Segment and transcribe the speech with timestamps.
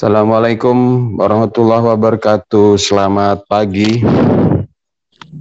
[0.00, 2.80] Assalamualaikum warahmatullahi wabarakatuh.
[2.80, 4.00] Selamat pagi.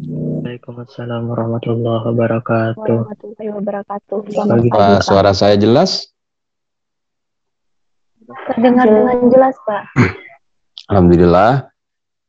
[0.04, 2.76] Waalaikumsalam warahmatullahi wabarakatuh.
[2.76, 4.18] warahmatullahi wabarakatuh.
[4.28, 5.00] Selamat Pagi, Pak.
[5.08, 6.12] suara saya jelas?
[8.52, 9.96] Terdengar dengan jelas, Pak.
[10.92, 11.72] Alhamdulillah.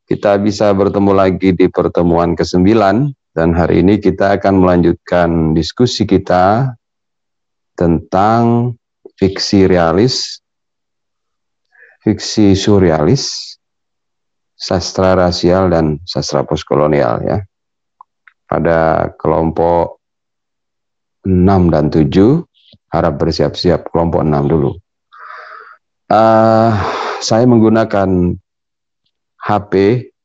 [0.07, 2.63] Kita bisa bertemu lagi di pertemuan ke-9
[3.35, 6.79] dan hari ini kita akan melanjutkan diskusi kita
[7.75, 8.71] tentang
[9.19, 10.39] fiksi realis,
[12.01, 13.55] fiksi surrealis,
[14.57, 17.37] sastra rasial dan sastra postkolonial ya.
[18.49, 20.01] Pada kelompok
[21.23, 22.43] 6 dan 7
[22.91, 24.71] harap bersiap-siap kelompok 6 dulu.
[26.11, 26.71] Eh,
[27.23, 28.35] saya menggunakan
[29.39, 29.73] HP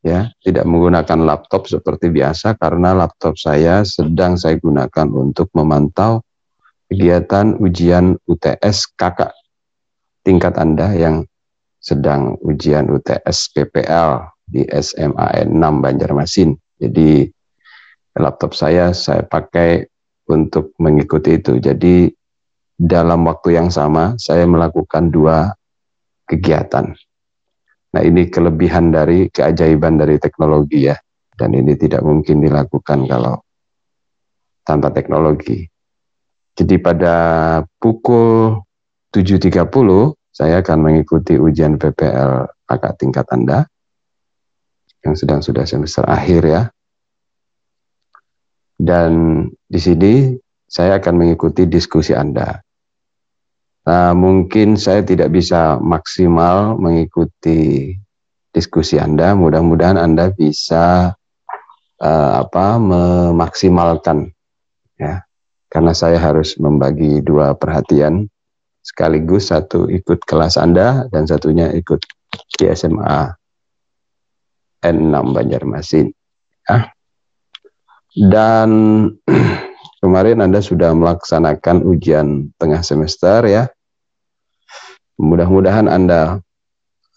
[0.02, 6.26] ya, tidak menggunakan laptop seperti biasa karena laptop saya sedang saya gunakan untuk memantau
[6.90, 9.34] kegiatan ujian UTS kakak
[10.26, 11.26] tingkat Anda yang
[11.86, 16.58] sedang ujian UTS PPL di SMAN 6 Banjarmasin.
[16.82, 17.30] Jadi
[18.18, 19.86] laptop saya saya pakai
[20.26, 21.62] untuk mengikuti itu.
[21.62, 22.10] Jadi
[22.74, 25.54] dalam waktu yang sama saya melakukan dua
[26.26, 26.90] kegiatan.
[27.94, 30.98] Nah ini kelebihan dari keajaiban dari teknologi ya.
[31.36, 33.38] Dan ini tidak mungkin dilakukan kalau
[34.66, 35.62] tanpa teknologi.
[36.56, 37.16] Jadi pada
[37.78, 38.58] pukul
[39.12, 43.64] 7.30 saya akan mengikuti ujian PPL kakak tingkat Anda
[45.00, 46.62] yang sedang sudah semester akhir ya.
[48.76, 50.36] Dan di sini
[50.68, 52.60] saya akan mengikuti diskusi Anda.
[53.88, 57.96] Nah, mungkin saya tidak bisa maksimal mengikuti
[58.52, 59.32] diskusi Anda.
[59.32, 61.16] Mudah-mudahan Anda bisa
[61.96, 64.36] uh, apa memaksimalkan
[65.00, 65.24] ya.
[65.72, 68.28] Karena saya harus membagi dua perhatian
[68.86, 71.98] sekaligus satu ikut kelas Anda dan satunya ikut
[72.54, 73.34] di SMA
[74.86, 76.06] N6 Banjarmasin.
[76.70, 76.94] Ya.
[78.14, 78.70] Dan
[80.02, 83.66] kemarin Anda sudah melaksanakan ujian tengah semester ya.
[85.18, 86.38] Mudah-mudahan Anda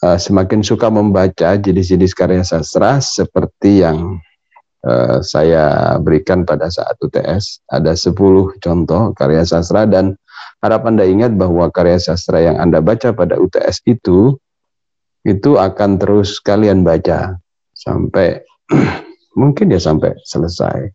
[0.01, 4.17] uh, semakin suka membaca jenis-jenis karya sastra seperti yang
[4.87, 7.61] uh, saya berikan pada saat UTS.
[7.69, 8.15] Ada 10
[8.63, 10.15] contoh karya sastra dan
[10.59, 14.35] harap Anda ingat bahwa karya sastra yang Anda baca pada UTS itu
[15.27, 17.39] itu akan terus kalian baca
[17.75, 18.43] sampai
[19.39, 20.91] mungkin ya sampai selesai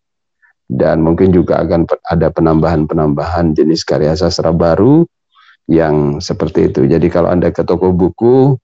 [0.65, 5.05] dan mungkin juga akan ada penambahan-penambahan jenis karya sastra baru
[5.69, 6.85] yang seperti itu.
[6.85, 8.57] Jadi kalau Anda ke toko buku,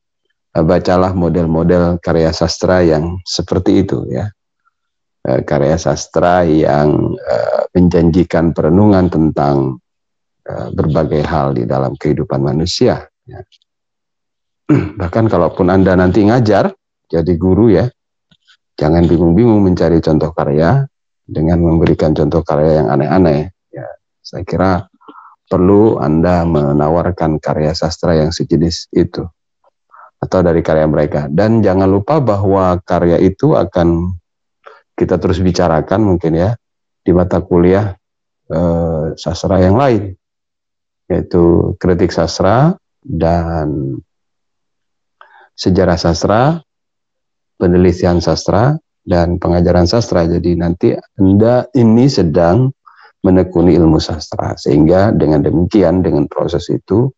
[0.54, 4.30] bacalah model-model karya sastra yang seperti itu ya.
[5.22, 7.14] Karya sastra yang
[7.78, 9.81] menjanjikan perenungan tentang
[10.74, 13.08] berbagai hal di dalam kehidupan manusia.
[13.28, 13.42] Ya.
[15.00, 16.72] Bahkan kalaupun Anda nanti ngajar,
[17.12, 17.92] jadi guru ya,
[18.80, 20.88] jangan bingung-bingung mencari contoh karya
[21.28, 23.52] dengan memberikan contoh karya yang aneh-aneh.
[23.72, 23.88] Ya,
[24.24, 24.72] saya kira
[25.52, 29.28] perlu Anda menawarkan karya sastra yang sejenis itu
[30.22, 31.28] atau dari karya mereka.
[31.28, 34.16] Dan jangan lupa bahwa karya itu akan
[34.96, 36.54] kita terus bicarakan mungkin ya
[37.02, 37.98] di mata kuliah
[38.48, 40.14] eh, sastra yang lain,
[41.12, 44.00] yaitu kritik sastra dan
[45.60, 46.64] sejarah sastra,
[47.60, 50.24] penelitian sastra, dan pengajaran sastra.
[50.24, 52.72] Jadi nanti Anda ini sedang
[53.22, 57.12] menekuni ilmu sastra sehingga dengan demikian dengan proses itu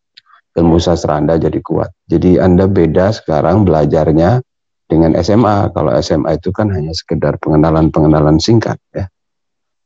[0.58, 1.94] ilmu sastra Anda jadi kuat.
[2.10, 4.42] Jadi Anda beda sekarang belajarnya
[4.90, 5.72] dengan SMA.
[5.72, 9.06] Kalau SMA itu kan hanya sekedar pengenalan-pengenalan singkat ya.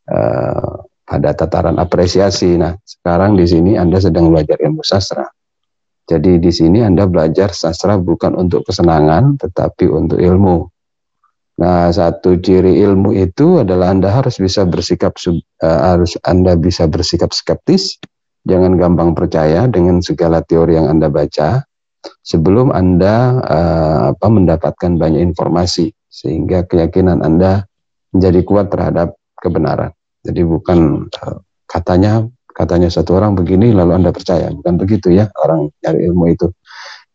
[0.08, 2.60] Uh, pada tataran apresiasi.
[2.60, 5.24] Nah, sekarang di sini Anda sedang belajar ilmu sastra.
[6.04, 10.68] Jadi di sini Anda belajar sastra bukan untuk kesenangan tetapi untuk ilmu.
[11.58, 17.34] Nah, satu ciri ilmu itu adalah Anda harus bisa bersikap uh, harus Anda bisa bersikap
[17.34, 17.98] skeptis,
[18.46, 21.66] jangan gampang percaya dengan segala teori yang Anda baca
[22.22, 27.66] sebelum Anda uh, apa mendapatkan banyak informasi sehingga keyakinan Anda
[28.14, 29.97] menjadi kuat terhadap kebenaran.
[30.22, 31.38] Jadi bukan uh,
[31.68, 36.46] katanya katanya satu orang begini lalu Anda percaya, bukan begitu ya orang nyari ilmu itu.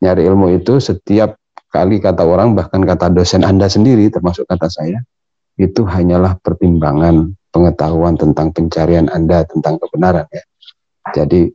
[0.03, 1.35] Nyari ilmu itu setiap
[1.73, 5.01] kali kata orang bahkan kata dosen Anda sendiri termasuk kata saya
[5.57, 10.43] itu hanyalah pertimbangan pengetahuan tentang pencarian Anda tentang kebenaran ya.
[11.13, 11.53] Jadi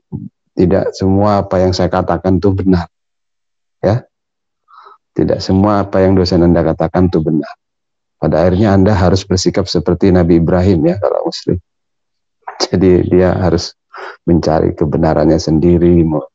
[0.54, 2.86] tidak semua apa yang saya katakan itu benar.
[3.82, 4.06] Ya.
[5.18, 7.50] Tidak semua apa yang dosen Anda katakan itu benar.
[8.18, 11.58] Pada akhirnya Anda harus bersikap seperti Nabi Ibrahim ya kalau muslim.
[12.66, 13.74] Jadi dia harus
[14.26, 16.26] mencari kebenarannya sendiri mau,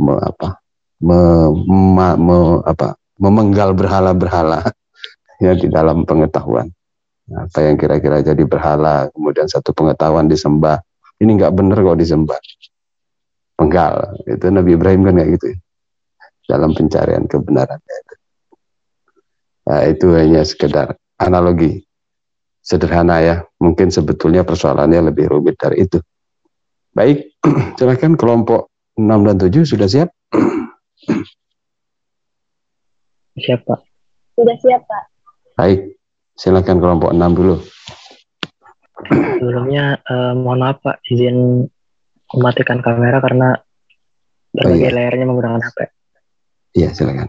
[0.00, 0.60] mau apa
[1.00, 1.20] me,
[1.68, 4.64] me, me, apa, memenggal berhala-berhala
[5.44, 6.72] ya di dalam pengetahuan.
[7.26, 10.78] Apa yang kira-kira jadi berhala, kemudian satu pengetahuan disembah,
[11.18, 12.38] ini nggak benar kok disembah.
[13.56, 15.58] Penggal, itu Nabi Ibrahim kan kayak gitu ya.
[16.46, 18.15] Dalam pencarian kebenaran itu.
[19.66, 21.82] Nah, itu hanya sekedar analogi
[22.62, 23.36] sederhana ya.
[23.58, 25.98] Mungkin sebetulnya persoalannya lebih rumit dari itu.
[26.94, 27.34] Baik,
[27.78, 30.08] silakan kelompok 6 dan 7 sudah siap?
[33.36, 33.80] Siap, Pak.
[34.32, 35.04] Sudah siap, Pak.
[35.60, 36.00] Baik,
[36.40, 37.60] silakan kelompok 6 dulu.
[39.36, 41.68] Sebelumnya eh, mohon maaf Pak, izin
[42.32, 43.60] mematikan kamera karena
[44.56, 44.96] berbagai iya.
[44.96, 45.78] layarnya menggunakan HP.
[46.80, 47.28] Iya, silakan.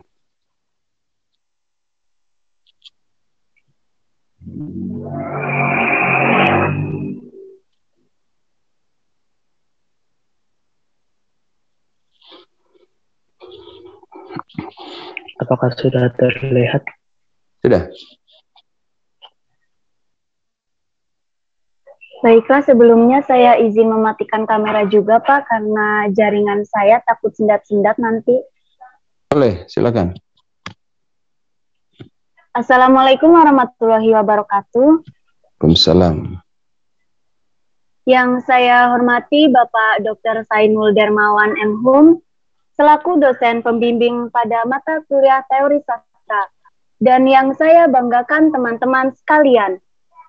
[15.38, 16.84] Apakah sudah terlihat?
[17.62, 17.88] Sudah.
[22.26, 28.42] Baiklah, sebelumnya saya izin mematikan kamera juga, Pak, karena jaringan saya takut sendat-sendat nanti.
[29.30, 30.18] Boleh, silakan.
[32.58, 35.06] Assalamualaikum warahmatullahi wabarakatuh.
[35.62, 36.42] Waalaikumsalam.
[38.10, 40.42] Yang saya hormati Bapak Dr.
[40.50, 41.86] Sainul Dermawan M.
[41.86, 42.18] Hum,
[42.74, 46.50] selaku dosen pembimbing pada mata kuliah teori sastra.
[46.98, 49.78] Dan yang saya banggakan teman-teman sekalian,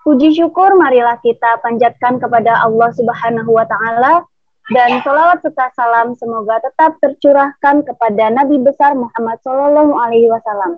[0.05, 4.29] puji syukur marilah kita panjatkan kepada Allah Subhanahu wa taala
[4.77, 10.77] dan sholawat serta salam semoga tetap tercurahkan kepada Nabi besar Muhammad Shallallahu alaihi wasallam.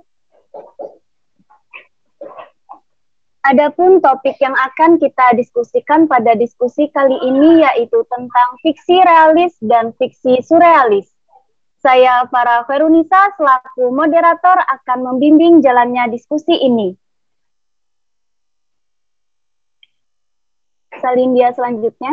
[3.40, 9.96] Adapun topik yang akan kita diskusikan pada diskusi kali ini yaitu tentang fiksi realis dan
[9.96, 11.08] fiksi surrealis.
[11.80, 16.92] Saya Farah Ferunisa selaku moderator akan membimbing jalannya diskusi ini.
[21.00, 22.12] Salin dia selanjutnya.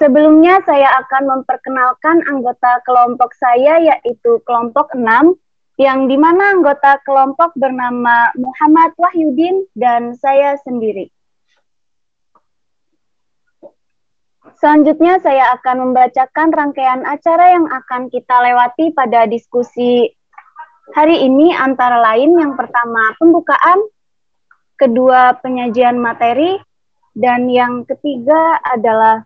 [0.00, 5.36] Sebelumnya saya akan memperkenalkan anggota kelompok saya yaitu kelompok 6
[5.78, 11.06] yang di mana anggota kelompok bernama Muhammad Wahyudin dan saya sendiri.
[14.58, 20.10] Selanjutnya saya akan membacakan rangkaian acara yang akan kita lewati pada diskusi
[20.98, 23.78] hari ini antara lain yang pertama pembukaan,
[24.74, 26.58] kedua penyajian materi,
[27.14, 29.22] dan yang ketiga adalah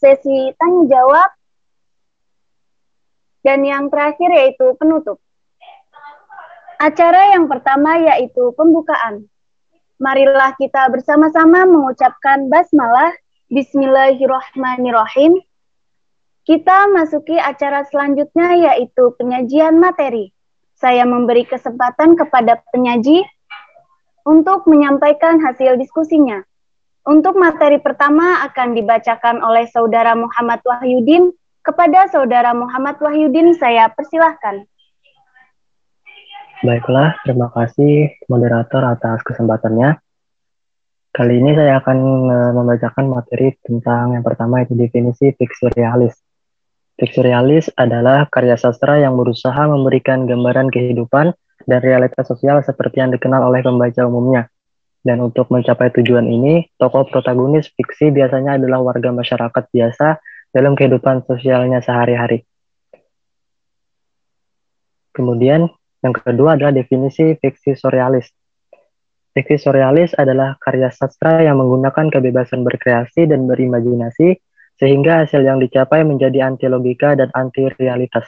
[0.00, 1.28] sesi tanya jawab,
[3.44, 5.20] dan yang terakhir yaitu penutup.
[6.76, 9.24] Acara yang pertama yaitu pembukaan.
[9.96, 13.16] Marilah kita bersama-sama mengucapkan basmalah
[13.48, 15.40] Bismillahirrahmanirrahim.
[16.44, 20.36] Kita masuki acara selanjutnya yaitu penyajian materi.
[20.76, 23.24] Saya memberi kesempatan kepada penyaji
[24.28, 26.44] untuk menyampaikan hasil diskusinya.
[27.08, 31.32] Untuk materi pertama akan dibacakan oleh Saudara Muhammad Wahyudin.
[31.64, 34.68] Kepada Saudara Muhammad Wahyudin saya persilahkan.
[36.64, 40.00] Baiklah, terima kasih moderator atas kesempatannya.
[41.12, 41.98] Kali ini saya akan
[42.32, 45.68] uh, membacakan materi tentang yang pertama itu definisi fiksi
[47.20, 51.36] realis adalah karya sastra yang berusaha memberikan gambaran kehidupan
[51.68, 54.48] dan realitas sosial seperti yang dikenal oleh pembaca umumnya.
[55.04, 60.18] Dan untuk mencapai tujuan ini, tokoh protagonis fiksi biasanya adalah warga masyarakat biasa
[60.56, 62.48] dalam kehidupan sosialnya sehari-hari.
[65.12, 65.68] Kemudian,
[66.04, 68.28] yang kedua adalah definisi fiksi surrealis.
[69.36, 74.40] Fiksi surrealis adalah karya sastra yang menggunakan kebebasan berkreasi dan berimajinasi,
[74.80, 78.24] sehingga hasil yang dicapai menjadi anti logika dan anti realitas.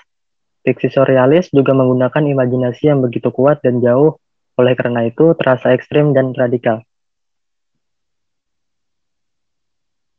[0.64, 4.20] Fiksi surrealis juga menggunakan imajinasi yang begitu kuat dan jauh,
[4.60, 6.84] oleh karena itu terasa ekstrim dan radikal.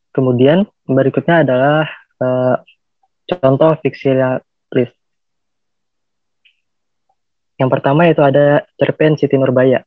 [0.09, 1.85] Kemudian berikutnya adalah
[2.17, 2.57] uh,
[3.29, 4.98] contoh fiksi realis.
[7.59, 9.83] Yang pertama itu ada cerpen Siti Nurbaya.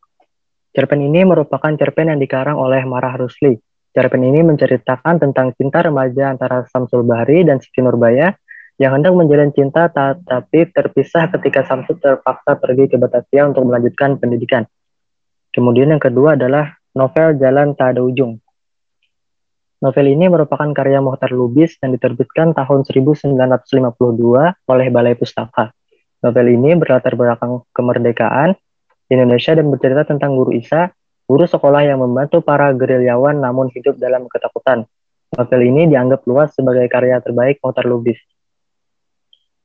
[0.77, 3.57] Cerpen ini merupakan cerpen yang dikarang oleh Marah Rusli.
[3.93, 8.33] Cerpen ini menceritakan tentang cinta remaja antara Samsul Bahri dan Siti Nurbaya
[8.81, 14.65] yang hendak menjalin cinta tapi terpisah ketika Samsud terpaksa pergi ke Batavia untuk melanjutkan pendidikan.
[15.53, 18.41] Kemudian yang kedua adalah novel Jalan Tak Ada Ujung.
[19.83, 23.37] Novel ini merupakan karya Muhtar Lubis dan diterbitkan tahun 1952
[24.73, 25.75] oleh Balai Pustaka.
[26.23, 28.55] Novel ini berlatar belakang kemerdekaan
[29.11, 30.95] Indonesia dan bercerita tentang guru Isa,
[31.27, 34.87] guru sekolah yang membantu para gerilyawan namun hidup dalam ketakutan.
[35.35, 38.23] Novel ini dianggap luas sebagai karya terbaik Motor Lubis.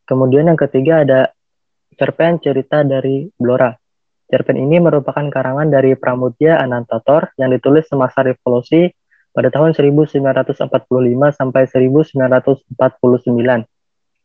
[0.10, 1.30] Kemudian yang ketiga ada
[1.94, 3.70] cerpen cerita dari Blora.
[4.28, 8.90] Cerpen ini merupakan karangan dari Pramudya Anantator yang ditulis semasa revolusi
[9.30, 10.58] pada tahun 1945
[11.38, 13.77] sampai 1949.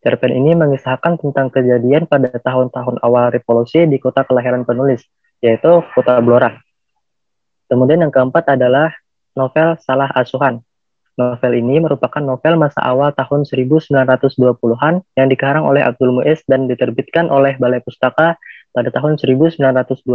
[0.03, 5.07] Cerpen ini mengisahkan tentang kejadian pada tahun-tahun awal revolusi di kota kelahiran penulis,
[5.39, 6.59] yaitu kota Blora.
[7.71, 8.91] Kemudian yang keempat adalah
[9.39, 10.61] novel Salah Asuhan
[11.13, 17.29] Novel ini merupakan novel masa awal tahun 1920-an yang dikarang oleh Abdul Muiz dan diterbitkan
[17.29, 18.41] oleh Balai Pustaka
[18.73, 20.09] pada tahun 1928.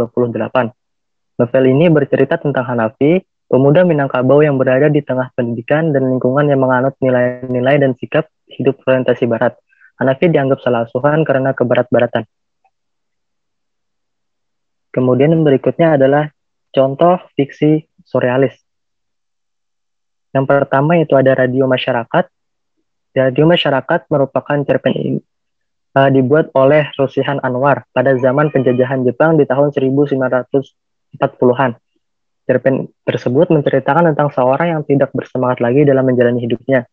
[1.38, 6.58] Novel ini bercerita tentang Hanafi, pemuda Minangkabau yang berada di tengah pendidikan dan lingkungan yang
[6.58, 9.54] menganut nilai-nilai dan sikap hidup orientasi barat.
[9.98, 12.22] Hanafi dianggap salah asuhan karena keberat-baratan.
[14.94, 16.30] Kemudian yang berikutnya adalah
[16.70, 18.54] contoh fiksi surrealis.
[20.32, 22.24] Yang pertama itu ada radio masyarakat.
[23.18, 25.18] Radio masyarakat merupakan cerpen ini
[25.98, 31.72] uh, dibuat oleh Rusihan Anwar pada zaman penjajahan Jepang di tahun 1940-an.
[32.48, 36.88] Cerpen tersebut menceritakan tentang seorang yang tidak bersemangat lagi dalam menjalani hidupnya.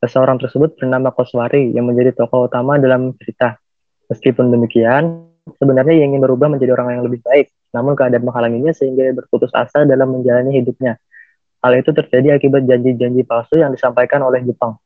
[0.00, 3.60] Seseorang tersebut bernama Koswari yang menjadi tokoh utama dalam cerita.
[4.08, 5.28] Meskipun demikian,
[5.60, 9.52] sebenarnya ia ingin berubah menjadi orang yang lebih baik, namun keadaan menghalanginya sehingga ia berputus
[9.52, 10.96] asa dalam menjalani hidupnya.
[11.60, 14.80] Hal itu terjadi akibat janji-janji palsu yang disampaikan oleh Jepang.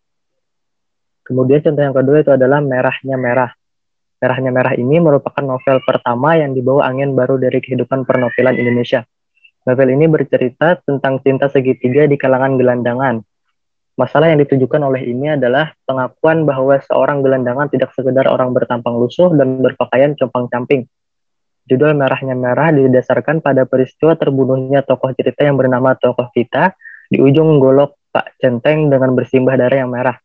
[1.23, 3.55] Kemudian contoh yang kedua itu adalah Merahnya Merah.
[4.19, 9.07] Merahnya Merah ini merupakan novel pertama yang dibawa angin baru dari kehidupan pernovelan Indonesia.
[9.65, 13.25] Novel ini bercerita tentang cinta segitiga di kalangan gelandangan.
[13.95, 19.31] Masalah yang ditujukan oleh ini adalah pengakuan bahwa seorang gelandangan tidak sekedar orang bertampang lusuh
[19.39, 20.91] dan berpakaian compang-camping,
[21.65, 26.77] Judul Merahnya Merah didasarkan pada peristiwa terbunuhnya tokoh cerita yang bernama Tokoh Kita
[27.09, 30.21] di ujung golok Pak Centeng dengan bersimbah darah yang merah.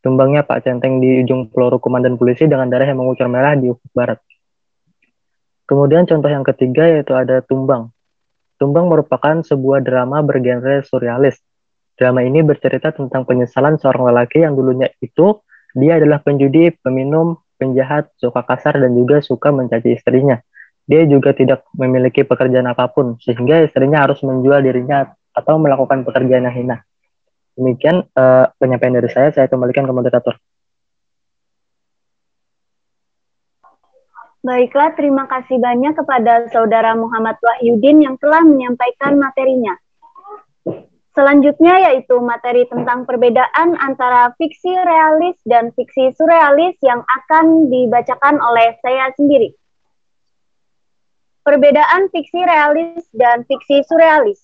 [0.00, 3.92] Tumbangnya Pak Centeng di ujung peluru komandan polisi dengan darah yang mengucur merah di ufuk
[3.92, 4.16] barat.
[5.68, 7.92] Kemudian contoh yang ketiga yaitu ada Tumbang.
[8.56, 11.36] Tumbang merupakan sebuah drama bergenre surrealis.
[12.00, 15.36] Drama ini bercerita tentang penyesalan seorang lelaki yang dulunya itu
[15.76, 20.40] dia adalah penjudi, peminum, penjahat, suka kasar, dan juga suka mencaci istrinya
[20.90, 26.50] dia juga tidak memiliki pekerjaan apa pun sehingga istrinya harus menjual dirinya atau melakukan pekerjaan
[26.50, 26.76] yang hina.
[27.54, 30.34] Demikian uh, penyampaian dari saya, saya kembalikan ke moderator.
[34.42, 39.78] Baiklah, terima kasih banyak kepada Saudara Muhammad Wahyudin yang telah menyampaikan materinya.
[41.10, 48.78] Selanjutnya yaitu materi tentang perbedaan antara fiksi realis dan fiksi surrealis yang akan dibacakan oleh
[48.78, 49.50] saya sendiri.
[51.42, 54.38] Perbedaan fiksi realis dan fiksi surrealis.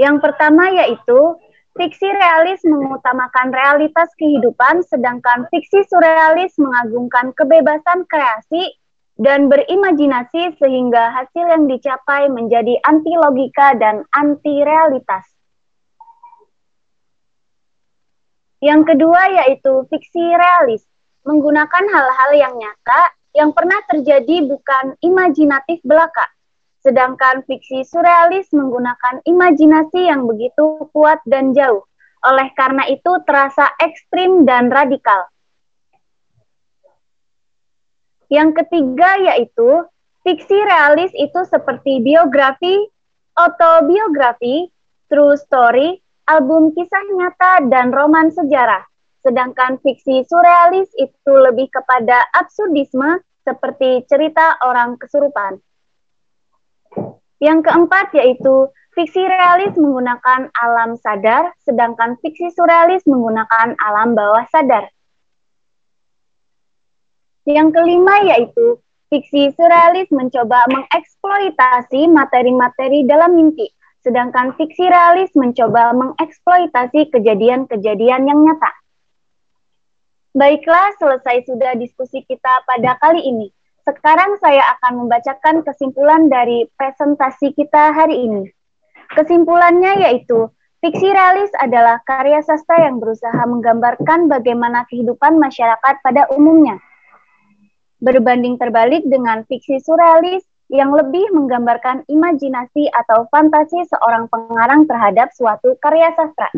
[0.00, 1.36] Yang pertama yaitu
[1.76, 8.72] fiksi realis mengutamakan realitas kehidupan sedangkan fiksi surrealis mengagungkan kebebasan kreasi
[9.20, 15.35] dan berimajinasi sehingga hasil yang dicapai menjadi anti logika dan anti realitas.
[18.66, 20.82] Yang kedua yaitu fiksi realis,
[21.22, 26.26] menggunakan hal-hal yang nyata yang pernah terjadi bukan imajinatif belaka.
[26.82, 31.86] Sedangkan fiksi surrealis menggunakan imajinasi yang begitu kuat dan jauh.
[32.26, 35.30] Oleh karena itu terasa ekstrim dan radikal.
[38.26, 39.86] Yang ketiga yaitu
[40.26, 42.82] fiksi realis itu seperti biografi,
[43.38, 44.74] autobiografi,
[45.06, 48.82] true story, album kisah nyata, dan roman sejarah.
[49.22, 55.58] Sedangkan fiksi surrealis itu lebih kepada absurdisme seperti cerita orang kesurupan.
[57.42, 64.88] Yang keempat yaitu fiksi realis menggunakan alam sadar, sedangkan fiksi surrealis menggunakan alam bawah sadar.
[67.46, 73.70] Yang kelima yaitu fiksi surrealis mencoba mengeksploitasi materi-materi dalam mimpi,
[74.06, 78.70] sedangkan fiksi realis mencoba mengeksploitasi kejadian-kejadian yang nyata.
[80.30, 83.50] Baiklah, selesai sudah diskusi kita pada kali ini.
[83.82, 88.46] Sekarang saya akan membacakan kesimpulan dari presentasi kita hari ini.
[89.10, 96.78] Kesimpulannya yaitu, fiksi realis adalah karya sastra yang berusaha menggambarkan bagaimana kehidupan masyarakat pada umumnya.
[97.98, 105.78] Berbanding terbalik dengan fiksi surrealis yang lebih menggambarkan imajinasi atau fantasi seorang pengarang terhadap suatu
[105.78, 106.50] karya sastra.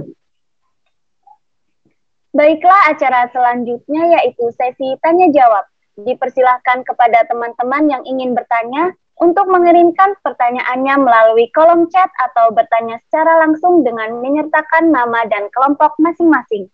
[2.33, 5.65] Baiklah, acara selanjutnya yaitu sesi tanya jawab
[5.99, 13.43] dipersilahkan kepada teman-teman yang ingin bertanya untuk mengirimkan pertanyaannya melalui kolom chat atau bertanya secara
[13.43, 16.71] langsung dengan menyertakan nama dan kelompok masing-masing.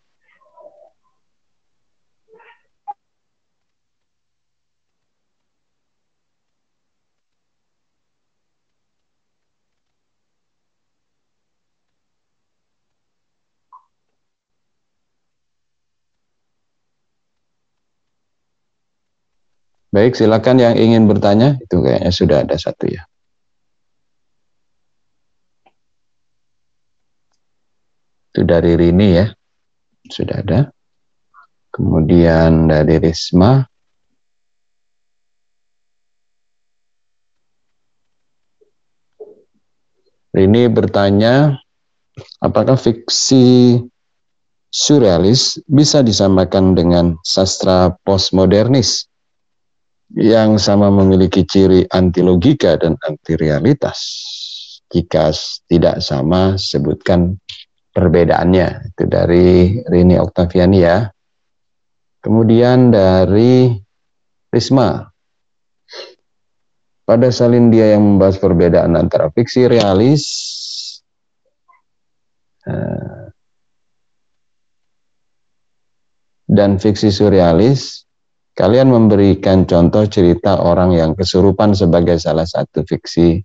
[19.94, 21.54] Baik, silakan yang ingin bertanya.
[21.62, 23.06] Itu kayaknya sudah ada satu ya.
[28.34, 29.30] Itu dari Rini ya.
[30.10, 30.60] Sudah ada.
[31.70, 33.62] Kemudian dari Risma.
[40.34, 41.54] Rini bertanya,
[42.42, 43.78] apakah fiksi
[44.74, 49.13] surrealis bisa disamakan dengan sastra postmodernis?
[50.12, 53.98] Yang sama memiliki ciri anti logika dan anti realitas.
[54.92, 55.32] Jika
[55.66, 57.40] tidak sama, sebutkan
[57.94, 58.92] perbedaannya.
[58.92, 61.08] Itu dari Rini Oktaviani ya.
[62.20, 63.74] Kemudian dari
[64.52, 65.02] Risma.
[67.04, 70.24] Pada salin dia yang membahas perbedaan antara fiksi realis
[72.64, 73.28] eh,
[76.48, 78.03] dan fiksi surrealis
[78.54, 83.42] Kalian memberikan contoh cerita orang yang kesurupan sebagai salah satu fiksi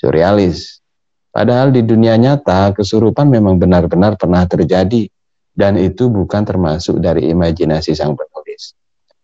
[0.00, 0.80] surrealis.
[1.28, 5.12] Padahal di dunia nyata kesurupan memang benar-benar pernah terjadi
[5.52, 8.72] dan itu bukan termasuk dari imajinasi sang penulis.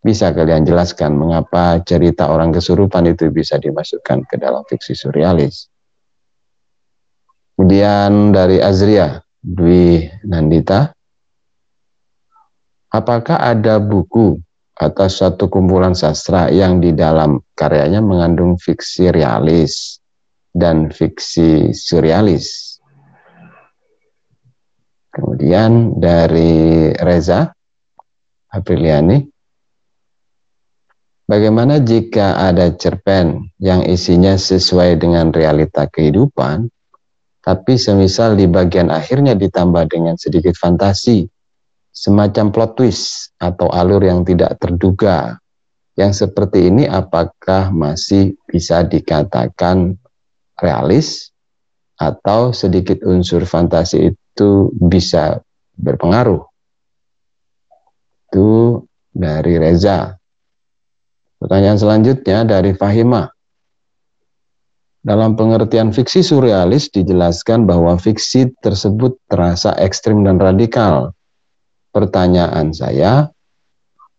[0.04, 5.72] Bisa kalian jelaskan mengapa cerita orang kesurupan itu bisa dimasukkan ke dalam fiksi surrealis?
[7.56, 10.92] Kemudian dari Azria Dwi Nandita,
[12.92, 14.36] apakah ada buku
[14.82, 20.02] atas satu kumpulan sastra yang di dalam karyanya mengandung fiksi realis
[20.52, 22.76] dan fiksi surrealis.
[25.12, 27.52] Kemudian dari Reza
[28.52, 29.20] Apriliani,
[31.24, 36.68] bagaimana jika ada cerpen yang isinya sesuai dengan realita kehidupan,
[37.40, 41.31] tapi semisal di bagian akhirnya ditambah dengan sedikit fantasi
[41.92, 45.36] semacam plot twist atau alur yang tidak terduga.
[45.92, 50.00] Yang seperti ini apakah masih bisa dikatakan
[50.56, 51.28] realis
[52.00, 55.44] atau sedikit unsur fantasi itu bisa
[55.76, 56.40] berpengaruh?
[58.32, 58.80] Itu
[59.12, 60.16] dari Reza.
[61.36, 63.28] Pertanyaan selanjutnya dari Fahima.
[65.02, 71.12] Dalam pengertian fiksi surrealis dijelaskan bahwa fiksi tersebut terasa ekstrim dan radikal
[71.92, 73.28] pertanyaan saya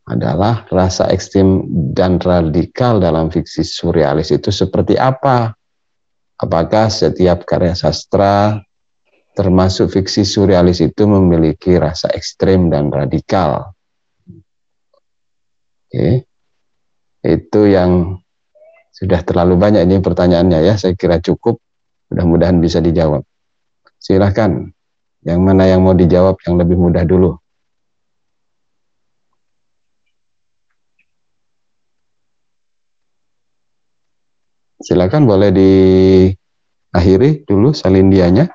[0.04, 1.64] adalah rasa ekstrim
[1.96, 5.56] dan radikal dalam fiksi surrealis itu seperti apa?
[6.38, 8.60] Apakah setiap karya sastra
[9.34, 13.74] termasuk fiksi surrealis itu memiliki rasa ekstrim dan radikal?
[15.88, 16.28] Oke.
[17.24, 18.20] Itu yang
[18.92, 21.58] sudah terlalu banyak ini pertanyaannya ya, saya kira cukup.
[22.12, 23.24] Mudah-mudahan bisa dijawab.
[23.98, 24.70] Silahkan,
[25.24, 27.40] yang mana yang mau dijawab yang lebih mudah dulu.
[34.84, 38.52] Silakan boleh diakhiri dulu salindianya.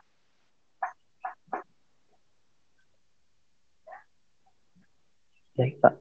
[5.56, 5.94] Baik, Pak.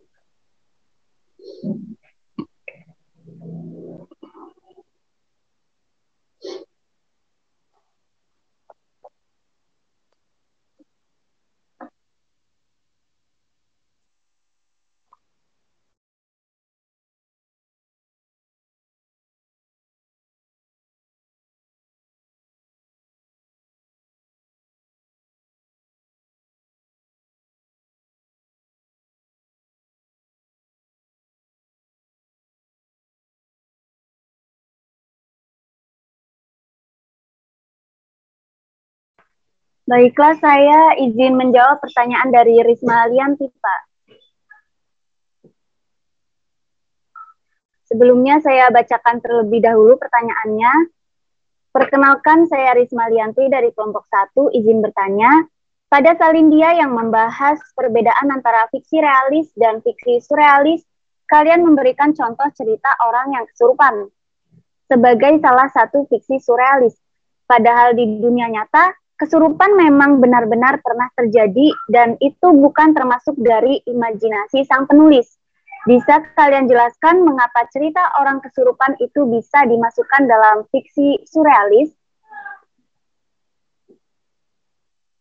[39.87, 43.81] Baiklah, saya izin menjawab pertanyaan dari Risma Lianti, Pak.
[47.87, 50.91] Sebelumnya saya bacakan terlebih dahulu pertanyaannya.
[51.71, 55.47] Perkenalkan, saya Risma Lianti dari kelompok 1, izin bertanya.
[55.87, 60.83] Pada Salindia yang membahas perbedaan antara fiksi realis dan fiksi surrealis,
[61.31, 64.11] kalian memberikan contoh cerita orang yang kesurupan
[64.91, 66.99] sebagai salah satu fiksi surrealis.
[67.47, 74.63] Padahal di dunia nyata, kesurupan memang benar-benar pernah terjadi dan itu bukan termasuk dari imajinasi
[74.69, 75.37] sang penulis.
[75.89, 81.89] Bisa kalian jelaskan mengapa cerita orang kesurupan itu bisa dimasukkan dalam fiksi surrealis?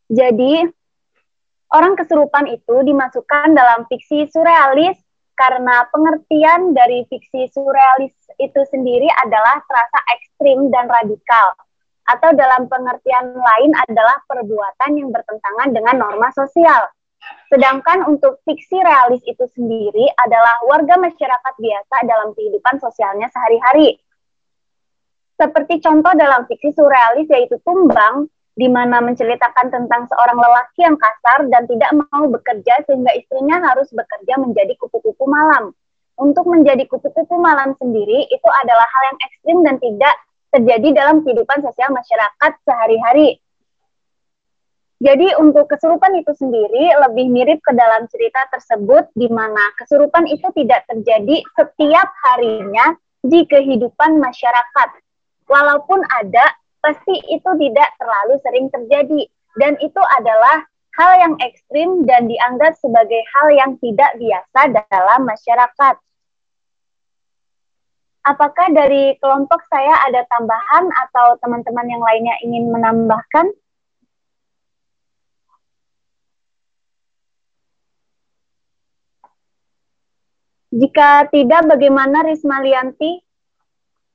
[0.07, 0.63] Jadi,
[1.75, 4.99] orang kesurupan itu dimasukkan dalam fiksi surrealis
[5.37, 11.53] karena pengertian dari fiksi surrealis itu sendiri adalah terasa ekstrim dan radikal,
[12.07, 16.87] atau dalam pengertian lain adalah perbuatan yang bertentangan dengan norma sosial.
[17.51, 23.99] Sedangkan untuk fiksi realis itu sendiri adalah warga masyarakat biasa dalam kehidupan sosialnya sehari-hari.
[25.37, 31.45] Seperti contoh dalam fiksi surrealis yaitu Tumbang, di mana menceritakan tentang seorang lelaki yang kasar
[31.53, 35.77] dan tidak mau bekerja sehingga istrinya harus bekerja menjadi kupu-kupu malam.
[36.17, 40.15] Untuk menjadi kupu-kupu malam sendiri itu adalah hal yang ekstrim dan tidak
[40.57, 43.37] terjadi dalam kehidupan sosial masyarakat sehari-hari.
[44.97, 50.49] Jadi untuk kesurupan itu sendiri lebih mirip ke dalam cerita tersebut di mana kesurupan itu
[50.57, 54.89] tidak terjadi setiap harinya di kehidupan masyarakat.
[55.53, 56.49] Walaupun ada,
[56.81, 59.29] pasti itu tidak terlalu sering terjadi
[59.61, 60.65] dan itu adalah
[60.97, 65.95] hal yang ekstrim dan dianggap sebagai hal yang tidak biasa dalam masyarakat.
[68.27, 73.55] Apakah dari kelompok saya ada tambahan atau teman-teman yang lainnya ingin menambahkan?
[80.75, 83.23] Jika tidak, bagaimana Risma Lianti?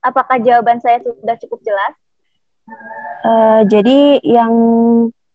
[0.04, 1.96] Apakah jawaban saya sudah cukup jelas?
[3.24, 4.52] Uh, jadi yang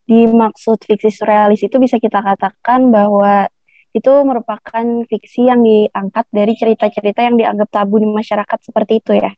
[0.05, 3.49] dimaksud fiksi surrealis itu bisa kita katakan bahwa
[3.95, 9.32] itu merupakan fiksi yang diangkat dari cerita-cerita yang dianggap tabu di masyarakat seperti itu ya.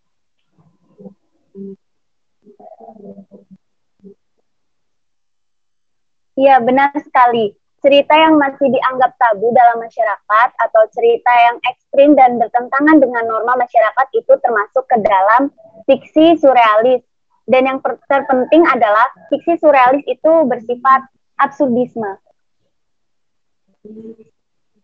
[6.40, 12.36] Iya, benar sekali cerita yang masih dianggap tabu dalam masyarakat atau cerita yang ekstrim dan
[12.40, 15.52] bertentangan dengan norma masyarakat itu termasuk ke dalam
[15.88, 17.04] fiksi surrealis.
[17.50, 21.02] Dan yang terpenting adalah fiksi surrealis itu bersifat
[21.42, 22.22] absurdisme.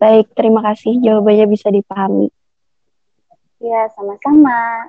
[0.05, 1.01] Baik, terima kasih.
[1.01, 2.29] Jawabannya bisa dipahami.
[3.57, 4.85] Ya, sama-sama.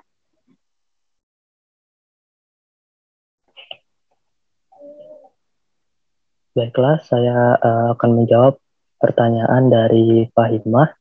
[6.52, 8.60] Baiklah, saya uh, akan menjawab
[9.00, 10.92] pertanyaan dari Fahimah.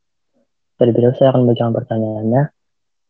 [0.79, 2.55] Jadi beliau saya akan menjawab pertanyaannya.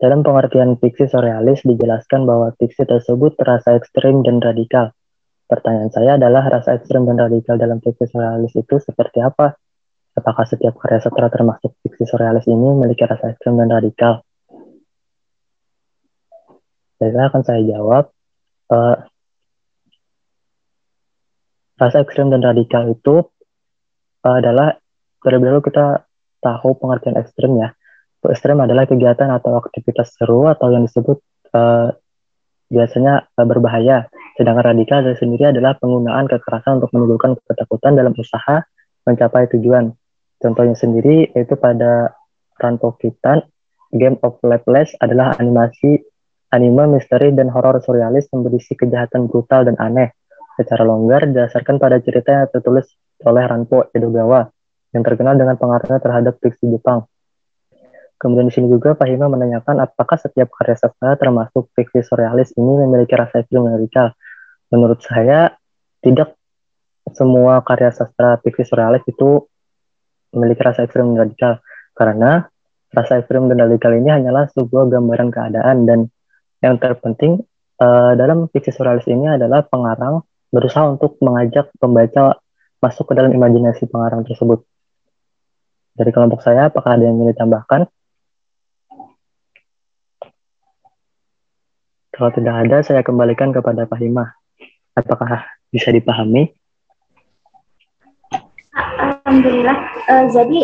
[0.02, 4.90] Dalam pengertian fiksi surrealis dijelaskan bahwa fiksi tersebut terasa ekstrim dan radikal.
[5.46, 9.54] Pertanyaan saya adalah rasa ekstrim dan radikal dalam fiksi surrealis itu seperti apa?
[10.16, 14.24] Apakah setiap karya sastra termasuk fiksi surrealis ini memiliki rasa ekstrim dan radikal?
[17.04, 18.08] Jadi akan saya jawab.
[18.66, 18.98] Uh,
[21.76, 23.28] rasa ekstrem dan radikal itu
[24.24, 24.80] uh, adalah
[25.22, 26.08] terlebih dahulu kita
[26.40, 27.76] tahu pengertian ekstrem ya.
[28.26, 31.22] Ekstrem adalah kegiatan atau aktivitas seru atau yang disebut
[31.54, 31.94] uh,
[32.72, 34.08] biasanya uh, berbahaya.
[34.40, 38.66] Sedangkan radikal sendiri adalah penggunaan kekerasan untuk menimbulkan ketakutan dalam usaha
[39.06, 39.94] mencapai tujuan.
[40.40, 42.16] Contohnya sendiri yaitu pada
[42.60, 43.44] Ranpokitan,
[43.96, 46.04] Game of Lifeless adalah animasi
[46.52, 50.16] anime misteri dan horor surrealis yang berisi kejahatan brutal dan aneh
[50.56, 52.88] secara longgar didasarkan pada cerita yang tertulis
[53.28, 54.48] oleh Ranpo Edogawa
[54.96, 57.04] yang terkenal dengan pengaruhnya terhadap fiksi Jepang.
[58.16, 63.12] Kemudian di sini juga Fahima menanyakan apakah setiap karya sastra termasuk fiksi surrealis ini memiliki
[63.12, 64.16] rasa ekstrim radikal.
[64.72, 65.52] Menurut saya
[66.00, 66.40] tidak
[67.12, 69.44] semua karya sastra fiksi surrealis itu
[70.36, 71.64] memiliki rasa ekstrim dan radikal
[71.96, 72.46] karena
[72.92, 76.00] rasa ekstrim dan radikal ini hanyalah sebuah gambaran keadaan dan
[76.60, 77.44] yang terpenting
[77.80, 82.40] uh, dalam fiksi surrealis ini adalah pengarang berusaha untuk mengajak pembaca
[82.80, 84.64] masuk ke dalam imajinasi pengarang tersebut.
[85.96, 87.88] Dari kelompok saya, apakah ada yang ingin ditambahkan?
[92.16, 94.32] Kalau tidak ada, saya kembalikan kepada Pak Himah.
[94.96, 96.52] Apakah bisa dipahami?
[99.36, 99.78] Alhamdulillah.
[100.08, 100.60] Uh, jadi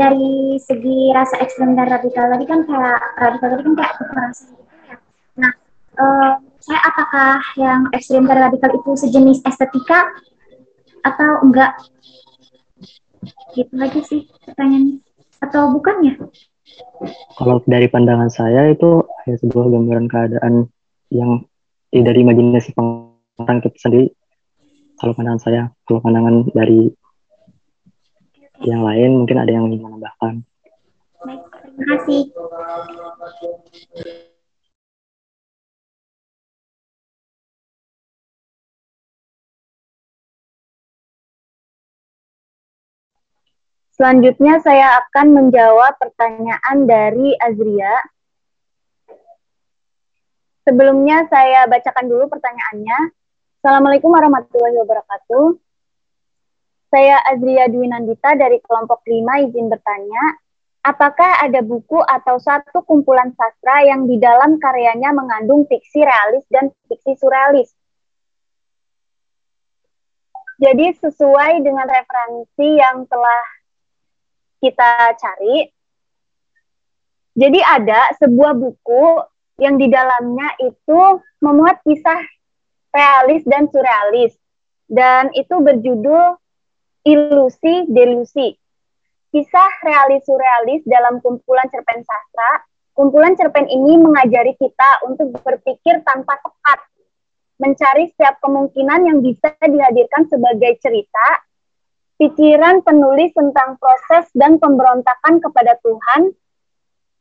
[0.00, 4.72] dari segi rasa ekstrem dan radikal tadi kan kayak radikal tadi kan kayak kekerasan gitu
[4.88, 4.96] ya.
[5.36, 5.52] Nah,
[6.00, 10.08] uh, saya apakah yang ekstrim dan radikal itu sejenis estetika
[11.04, 11.76] atau enggak?
[13.52, 15.04] Gitu aja sih pertanyaannya.
[15.44, 16.16] Atau bukannya?
[17.36, 20.72] Kalau dari pandangan saya itu hanya sebuah gambaran keadaan
[21.12, 21.44] yang
[21.92, 24.08] ya, dari imajinasi pengarang itu sendiri.
[24.96, 26.88] Kalau pandangan saya, kalau pandangan dari
[28.64, 30.34] yang lain mungkin ada yang ingin menambahkan.
[31.20, 32.22] Terima kasih.
[43.94, 47.94] Selanjutnya saya akan menjawab pertanyaan dari Azria.
[50.66, 53.14] Sebelumnya saya bacakan dulu pertanyaannya.
[53.62, 55.63] Assalamualaikum warahmatullahi wabarakatuh.
[56.94, 60.38] Saya Azria Dwi Nandita dari kelompok 5 izin bertanya,
[60.86, 66.70] apakah ada buku atau satu kumpulan sastra yang di dalam karyanya mengandung fiksi realis dan
[66.86, 67.74] fiksi surrealis?
[70.62, 73.42] Jadi sesuai dengan referensi yang telah
[74.62, 75.66] kita cari,
[77.34, 79.18] jadi ada sebuah buku
[79.58, 82.22] yang di dalamnya itu memuat kisah
[82.94, 84.38] realis dan surrealis.
[84.86, 86.38] Dan itu berjudul
[87.04, 88.56] ilusi delusi.
[89.30, 92.64] Kisah realis surrealis dalam kumpulan cerpen sastra.
[92.94, 96.78] Kumpulan cerpen ini mengajari kita untuk berpikir tanpa tepat,
[97.58, 101.42] mencari setiap kemungkinan yang bisa dihadirkan sebagai cerita,
[102.22, 106.38] pikiran penulis tentang proses dan pemberontakan kepada Tuhan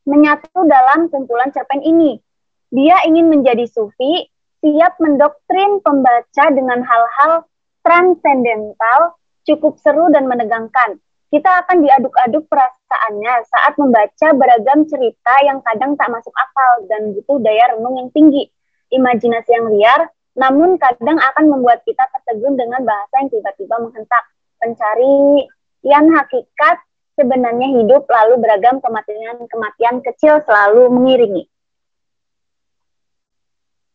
[0.05, 2.21] menyatu dalam kumpulan cerpen ini.
[2.69, 4.29] Dia ingin menjadi sufi,
[4.61, 7.49] siap mendoktrin pembaca dengan hal-hal
[7.81, 10.99] transendental cukup seru dan menegangkan.
[11.33, 17.41] Kita akan diaduk-aduk perasaannya saat membaca beragam cerita yang kadang tak masuk akal dan butuh
[17.41, 18.53] daya renung yang tinggi,
[18.93, 24.23] imajinasi yang liar, namun kadang akan membuat kita tertegun dengan bahasa yang tiba-tiba menghentak.
[24.61, 26.77] Pencarian hakikat
[27.17, 31.43] sebenarnya hidup lalu beragam kematian-kematian kecil selalu mengiringi.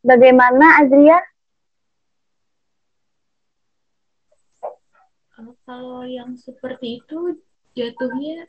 [0.03, 1.19] Bagaimana Azria?
[5.69, 7.37] Kalau yang seperti itu
[7.77, 8.49] jatuhnya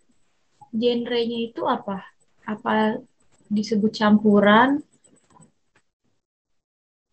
[0.72, 2.00] genrenya itu apa?
[2.48, 2.96] Apa
[3.52, 4.80] disebut campuran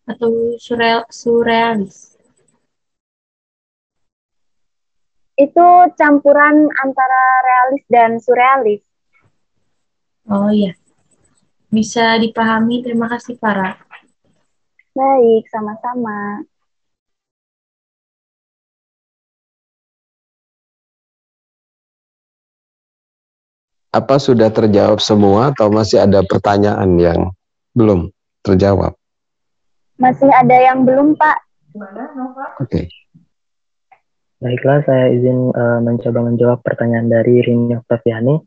[0.07, 2.15] atau surreal, surrealis?
[5.35, 5.67] Itu
[5.99, 8.87] campuran antara realis dan surrealis.
[10.31, 10.71] Oh iya,
[11.67, 12.79] bisa dipahami.
[12.79, 13.75] Terima kasih, para.
[14.95, 16.47] Baik, sama-sama.
[23.97, 27.33] Apa sudah terjawab semua atau masih ada pertanyaan yang
[27.73, 28.13] belum
[28.45, 28.93] terjawab?
[29.97, 31.37] Masih ada yang belum, Pak.
[32.61, 32.69] Oke.
[32.69, 32.85] Okay.
[34.37, 38.37] Baiklah, saya izin uh, mencoba menjawab pertanyaan dari Rini Oktaviani.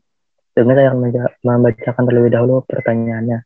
[0.55, 0.99] Sebelumnya saya akan
[1.43, 3.43] membacakan terlebih dahulu pertanyaannya.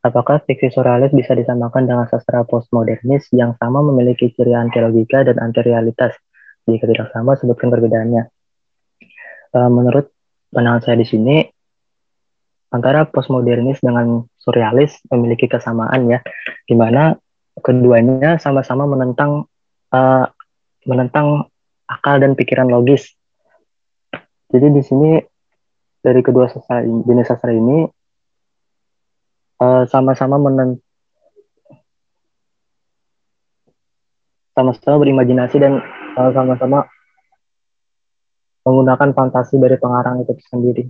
[0.00, 5.36] Apakah fiksi surrealis bisa disamakan dengan sastra postmodernis yang sama memiliki ciri anti logika dan
[5.44, 6.16] anti realitas?
[6.64, 8.32] Jika tidak sama, sebutkan perbedaannya.
[9.52, 10.08] Uh, menurut
[10.54, 11.36] pandangan saya di sini
[12.70, 16.22] antara postmodernis dengan surrealis memiliki kesamaan ya,
[16.66, 17.14] di mana
[17.58, 19.46] keduanya sama-sama menentang
[19.94, 20.26] uh,
[20.86, 21.50] menentang
[21.86, 23.14] akal dan pikiran logis.
[24.50, 25.10] Jadi di sini
[26.02, 27.86] dari kedua sastra ini, jenis sastra ini
[29.62, 30.78] uh, sama-sama menent
[34.54, 35.82] sama-sama berimajinasi dan
[36.14, 36.78] sama sama-sama
[38.64, 40.84] menggunakan fantasi dari pengarang itu sendiri.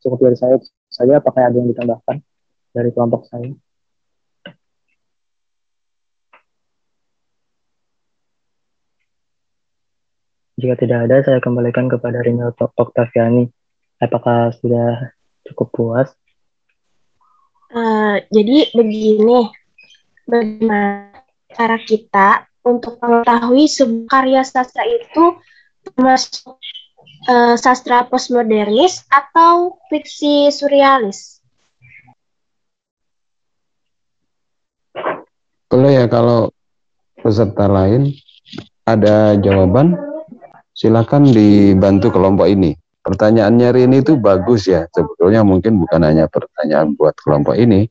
[0.00, 2.22] Cukup dari saya saja, apakah ada yang ditambahkan
[2.70, 3.50] dari kelompok saya?
[10.54, 13.50] Jika tidak ada, saya kembalikan kepada Rini Oktaviani.
[13.98, 15.10] Apakah sudah
[15.50, 16.08] cukup puas?
[17.74, 19.50] Uh, jadi begini,
[20.30, 21.10] bagaimana
[21.50, 25.36] cara kita untuk mengetahui sebuah karya sastra itu
[25.84, 26.56] termasuk
[27.28, 31.44] uh, sastra postmodernis atau fiksi surrealis?
[35.68, 36.48] Boleh ya kalau
[37.20, 38.16] peserta lain
[38.84, 39.96] ada jawaban,
[40.76, 42.76] silakan dibantu kelompok ini.
[43.04, 47.84] Pertanyaannya Rini itu bagus ya, sebetulnya mungkin bukan hanya pertanyaan buat kelompok ini,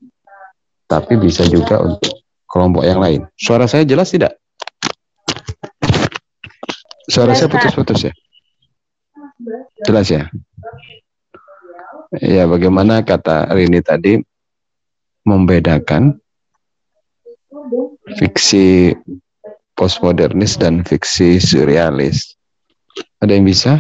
[0.90, 3.22] tapi bisa juga untuk kelompok yang lain.
[3.38, 4.43] Suara saya jelas tidak?
[7.14, 8.14] Suara saya putus-putus ya?
[9.86, 10.34] Jelas ya?
[12.18, 14.18] Ya, bagaimana kata Rini tadi
[15.22, 16.18] membedakan
[18.18, 18.98] fiksi
[19.78, 22.34] postmodernis dan fiksi surrealis.
[23.22, 23.78] Ada yang bisa?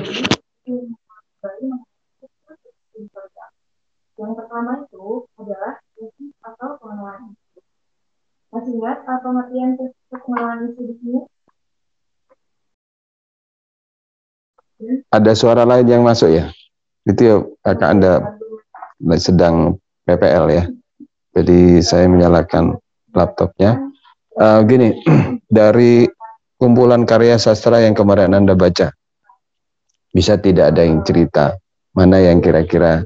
[4.13, 7.34] Yang pertama itu adalah fiksi atau pengenalan.
[8.54, 9.74] Masih ingat pengertian
[10.13, 11.33] pengenalan di sini?
[15.13, 16.50] Ada suara lain yang masuk ya?
[17.04, 18.13] Itu ya kakak Anda
[19.19, 20.63] sedang PPL ya.
[21.34, 22.78] Jadi saya menyalakan
[23.13, 23.78] laptopnya.
[24.34, 24.98] Uh, gini,
[25.50, 26.06] dari
[26.58, 28.93] kumpulan karya sastra yang kemarin Anda baca?
[30.13, 31.58] Bisa tidak ada yang cerita
[31.98, 33.06] mana yang kira-kira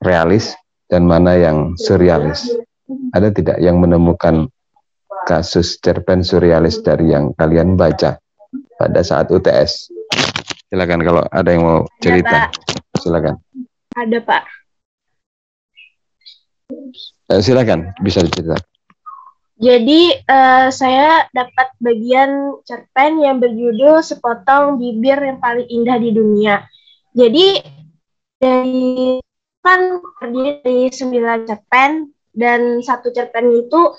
[0.00, 0.56] realis
[0.88, 2.48] dan mana yang surrealis?
[3.12, 4.48] Ada tidak yang menemukan
[5.28, 8.16] kasus cerpen surrealis dari yang kalian baca
[8.80, 9.99] pada saat UTS?
[10.70, 12.46] Silakan kalau ada yang mau cerita.
[13.02, 13.34] Silakan.
[13.98, 14.42] Ada Pak.
[17.30, 18.62] Eh, silakan, bisa diceritakan.
[19.60, 26.64] Jadi uh, saya dapat bagian cerpen yang berjudul Sepotong Bibir yang Paling Indah di Dunia.
[27.12, 27.60] Jadi
[28.40, 29.20] dari
[29.60, 33.92] kan terdiri dari sembilan cerpen dan satu cerpen itu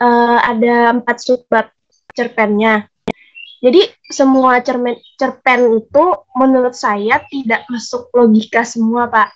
[0.00, 1.68] uh, ada empat subbab
[2.16, 2.88] cerpennya.
[3.64, 3.80] Jadi
[4.12, 6.04] semua cerpen cerpen itu
[6.36, 9.32] menurut saya tidak masuk logika semua pak.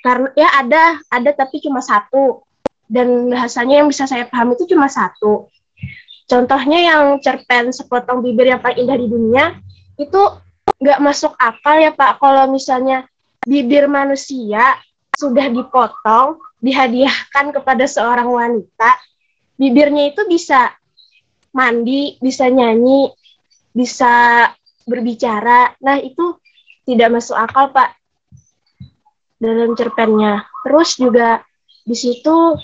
[0.00, 2.40] Karena ya ada ada tapi cuma satu
[2.88, 5.52] dan bahasanya yang bisa saya pahami itu cuma satu.
[6.24, 9.44] Contohnya yang cerpen sepotong bibir yang paling indah di dunia
[10.00, 10.22] itu
[10.80, 13.04] nggak masuk akal ya Pak kalau misalnya
[13.44, 14.80] bibir manusia
[15.20, 18.96] sudah dipotong dihadiahkan kepada seorang wanita
[19.60, 20.72] bibirnya itu bisa
[21.52, 23.12] mandi bisa nyanyi
[23.70, 24.46] bisa
[24.84, 25.74] berbicara.
[25.78, 26.38] Nah itu
[26.86, 27.94] tidak masuk akal Pak
[29.38, 30.44] dalam cerpennya.
[30.66, 31.40] Terus juga
[31.86, 32.58] di situ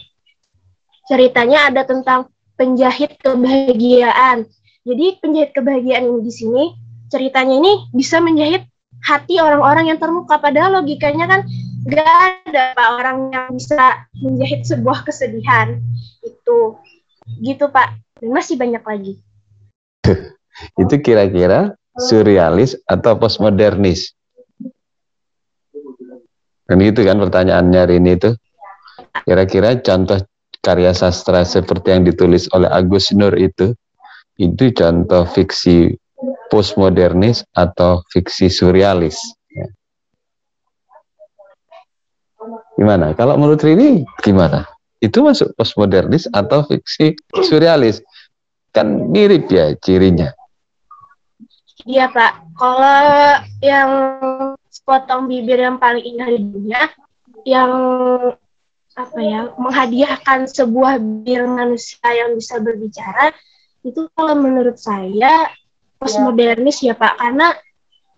[1.07, 4.47] ceritanya ada tentang penjahit kebahagiaan.
[4.87, 6.65] Jadi penjahit kebahagiaan ini di sini
[7.07, 8.67] ceritanya ini bisa menjahit
[9.07, 10.39] hati orang-orang yang terluka.
[10.43, 11.41] Padahal logikanya kan
[11.87, 15.79] gak ada pak orang yang bisa menjahit sebuah kesedihan
[16.27, 16.79] itu.
[17.43, 17.95] Gitu pak.
[18.17, 19.21] Dan masih banyak lagi
[20.77, 24.13] itu kira-kira surrealis atau postmodernis
[26.67, 28.35] kan gitu kan pertanyaannya hari ini itu
[29.23, 30.19] kira-kira contoh
[30.67, 33.73] karya sastra seperti yang ditulis oleh Agus Nur itu
[34.37, 35.97] itu contoh fiksi
[36.53, 39.17] postmodernis atau fiksi surrealis.
[42.77, 43.17] Gimana?
[43.17, 44.69] Kalau menurut Rini gimana?
[45.01, 48.05] Itu masuk postmodernis atau fiksi surrealis?
[48.77, 50.37] Kan mirip ya cirinya.
[51.87, 53.07] Iya Pak, kalau
[53.63, 53.91] yang
[54.67, 56.83] sepotong bibir yang paling indah di dunia,
[57.47, 57.73] yang
[58.97, 63.29] apa ya menghadiahkan sebuah bir manusia yang bisa berbicara
[63.85, 65.53] itu kalau menurut saya
[66.01, 67.53] postmodernis ya Pak karena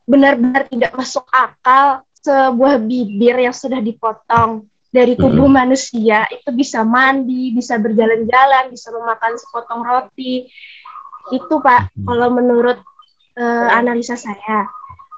[0.06, 5.58] benar-benar tidak masuk akal sebuah bibir yang sudah dipotong dari tubuh hmm.
[5.60, 10.48] manusia itu bisa mandi, bisa berjalan-jalan, bisa memakan sepotong roti.
[11.28, 12.08] Itu Pak, hmm.
[12.08, 12.80] kalau menurut
[13.38, 14.66] uh, analisa saya.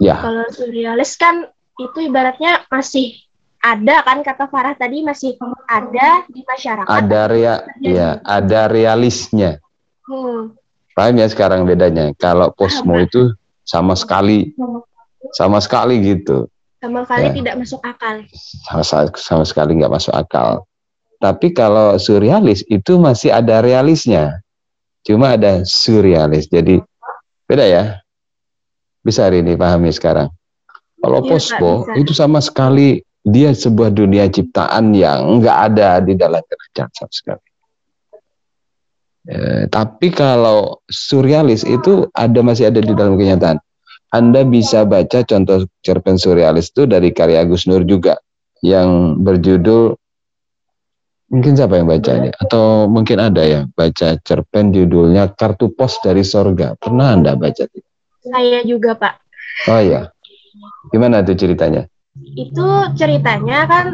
[0.00, 0.16] Ya.
[0.20, 1.48] Kalau surrealis kan
[1.80, 3.16] itu ibaratnya masih
[3.60, 5.36] ada kan kata Farah tadi masih
[5.68, 6.88] ada di masyarakat.
[6.88, 9.60] Ada rea, ya, ada realisnya.
[10.08, 10.56] Hmm.
[10.96, 12.12] Paham ya sekarang bedanya.
[12.16, 13.32] Kalau posmo itu
[13.64, 14.56] sama sekali,
[15.36, 16.48] sama sekali gitu.
[16.80, 17.32] Sama sekali ya.
[17.36, 18.16] tidak masuk akal.
[18.64, 20.64] Sama, sama sekali nggak masuk akal.
[21.20, 24.40] Tapi kalau surrealis itu masih ada realisnya.
[25.04, 26.48] Cuma ada surrealis.
[26.48, 26.80] Jadi
[27.44, 27.84] beda ya.
[29.00, 30.28] Bisa hari ini pahami sekarang.
[31.00, 36.40] Kalau ya, posko itu sama sekali dia sebuah dunia ciptaan yang enggak ada di dalam
[36.44, 37.44] kerajaan sama sekali.
[39.28, 43.60] Eh, tapi kalau surrealis itu ada masih ada di dalam kenyataan.
[44.10, 48.18] Anda bisa baca contoh cerpen surrealis itu dari karya Agus Nur juga
[48.64, 49.94] yang berjudul
[51.30, 56.26] mungkin siapa yang baca ini atau mungkin ada yang baca cerpen judulnya Kartu Pos dari
[56.26, 56.74] Sorga.
[56.74, 57.89] Pernah Anda baca itu?
[58.20, 59.14] Saya juga, Pak.
[59.68, 60.12] Oh ya.
[60.92, 61.88] Gimana tuh ceritanya?
[62.36, 63.86] itu ceritanya kan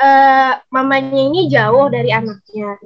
[0.00, 2.76] uh, mamanya ini jauh dari anaknya.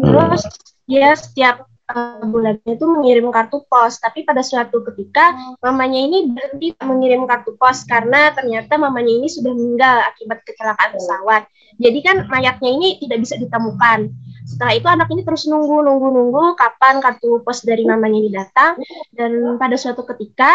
[0.00, 0.42] Terus
[0.88, 6.74] dia setiap uh, bulannya itu mengirim kartu pos, tapi pada suatu ketika mamanya ini berhenti
[6.82, 11.42] mengirim kartu pos karena ternyata mamanya ini sudah meninggal akibat kecelakaan pesawat.
[11.80, 14.10] Jadi kan mayatnya ini tidak bisa ditemukan.
[14.50, 18.82] Setelah itu anak ini terus nunggu nunggu nunggu kapan kartu pos dari mamanya ini datang.
[19.14, 20.50] Dan pada suatu ketika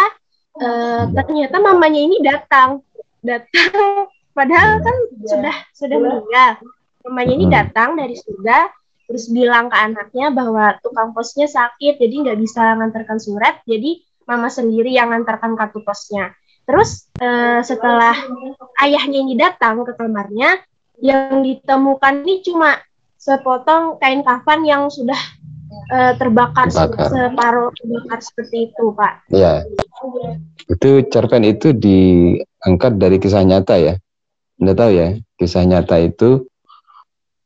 [0.59, 2.83] uh, ternyata mamanya ini datang.
[3.23, 4.11] Datang.
[4.35, 6.51] Padahal kan sudah sudah meninggal.
[7.07, 7.55] Mamanya ini hmm.
[7.55, 8.67] datang dari surga
[9.05, 13.63] terus bilang ke anaknya bahwa tukang posnya sakit jadi nggak bisa mengantarkan surat.
[13.63, 16.35] Jadi mama sendiri yang mengantarkan kartu posnya.
[16.65, 18.17] Terus uh, setelah
[18.81, 20.59] ayahnya ini datang ke kamarnya
[20.99, 22.81] yang ditemukan ini cuma
[23.25, 25.17] sepotong kain kafan yang sudah
[25.89, 27.09] uh, terbakar, terbakar.
[27.09, 29.65] separuh terbakar seperti itu pak iya
[30.65, 33.95] itu cerpen itu diangkat dari kisah nyata ya.
[34.57, 35.07] Anda tahu ya,
[35.37, 36.47] kisah nyata itu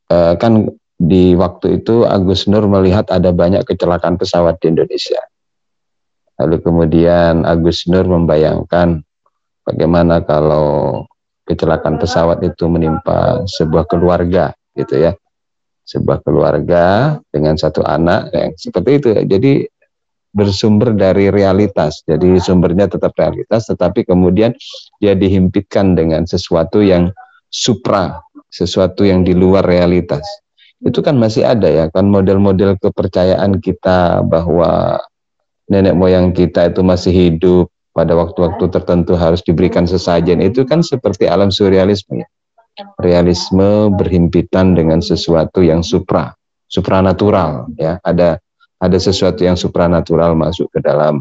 [0.08, 0.70] uh, kan
[1.00, 5.20] di waktu itu Agus Nur melihat ada banyak kecelakaan pesawat di Indonesia.
[6.40, 9.04] Lalu kemudian Agus Nur membayangkan
[9.66, 11.04] bagaimana kalau
[11.44, 15.12] kecelakaan pesawat itu menimpa sebuah keluarga gitu ya.
[15.90, 19.08] Sebuah keluarga dengan satu anak yang seperti itu.
[19.26, 19.52] Jadi
[20.30, 22.06] bersumber dari realitas.
[22.06, 24.54] Jadi sumbernya tetap realitas tetapi kemudian
[25.02, 27.10] dia dihimpitkan dengan sesuatu yang
[27.50, 30.22] supra, sesuatu yang di luar realitas.
[30.80, 35.02] Itu kan masih ada ya kan model-model kepercayaan kita bahwa
[35.68, 41.26] nenek moyang kita itu masih hidup pada waktu-waktu tertentu harus diberikan sesajen itu kan seperti
[41.26, 42.28] alam surrealisme ya.
[43.00, 46.32] Realisme berhimpitan dengan sesuatu yang supra,
[46.70, 48.00] supranatural ya.
[48.00, 48.40] Ada
[48.80, 51.20] ada sesuatu yang supranatural masuk ke dalam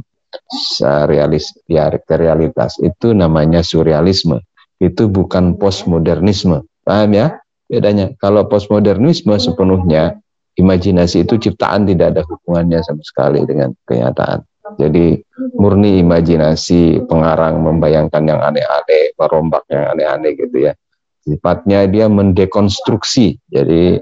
[1.10, 2.80] realis ya realitas.
[2.80, 4.40] Itu namanya surrealisme.
[4.80, 6.64] Itu bukan postmodernisme.
[6.88, 7.36] Paham ya?
[7.68, 10.18] Bedanya kalau postmodernisme sepenuhnya
[10.56, 14.42] imajinasi itu ciptaan tidak ada hubungannya sama sekali dengan kenyataan.
[14.80, 15.20] Jadi
[15.58, 20.74] murni imajinasi pengarang membayangkan yang aneh-aneh merombak yang aneh-aneh gitu ya
[21.30, 23.38] sifatnya dia mendekonstruksi.
[23.54, 24.02] Jadi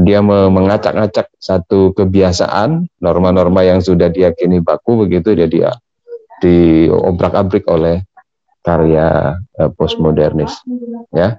[0.00, 5.72] dia mengacak-acak satu kebiasaan norma-norma yang sudah diyakini baku begitu jadi ya
[6.40, 8.00] diobrak-abrik oleh
[8.64, 10.56] karya uh, postmodernis.
[11.12, 11.36] Ya?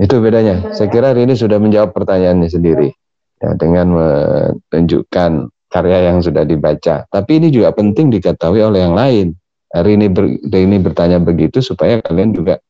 [0.00, 0.74] Itu bedanya.
[0.74, 2.90] Saya kira hari ini sudah menjawab pertanyaannya sendiri.
[3.38, 7.04] Ya, dengan menunjukkan karya yang sudah dibaca.
[7.10, 9.36] Tapi ini juga penting diketahui oleh yang lain.
[9.74, 12.62] Hari ini ber, ini bertanya begitu supaya kalian juga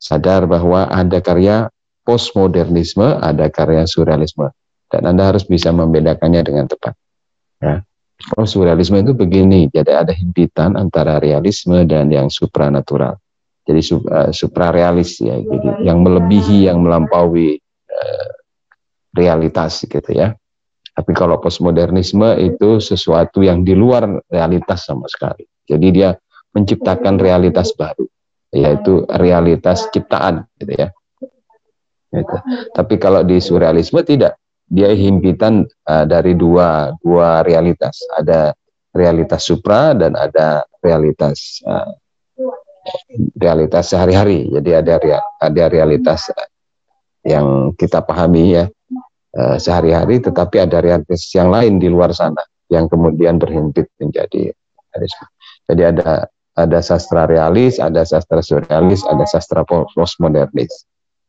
[0.00, 1.68] sadar bahwa ada karya
[2.02, 4.48] postmodernisme, ada karya surrealisme.
[4.90, 6.96] Dan Anda harus bisa membedakannya dengan tepat.
[7.62, 7.84] Ya.
[8.36, 13.16] Oh, surrealisme itu begini, jadi ada himpitan antara realisme dan yang supranatural.
[13.64, 17.56] Jadi uh, suprarealis ya, jadi yang melebihi, yang melampaui
[17.88, 18.28] uh,
[19.16, 20.36] realitas gitu ya.
[20.90, 25.46] Tapi kalau postmodernisme itu sesuatu yang di luar realitas sama sekali.
[25.64, 26.12] Jadi dia
[26.52, 28.04] menciptakan realitas baru,
[28.50, 30.88] yaitu realitas ciptaan gitu ya.
[32.10, 32.36] Gitu.
[32.74, 34.34] Tapi kalau di surrealisme tidak,
[34.66, 38.02] dia himpitan uh, dari dua dua realitas.
[38.18, 38.54] Ada
[38.90, 41.94] realitas supra dan ada realitas uh,
[43.38, 44.50] realitas sehari-hari.
[44.50, 44.94] Jadi ada
[45.38, 46.34] ada realitas
[47.22, 48.64] yang kita pahami ya
[49.38, 54.50] uh, sehari-hari, tetapi ada realitas yang lain di luar sana yang kemudian berhimpit menjadi.
[55.70, 56.26] Jadi ada
[56.58, 60.86] ada sastra realis, ada sastra surrealis, ada sastra postmodernis.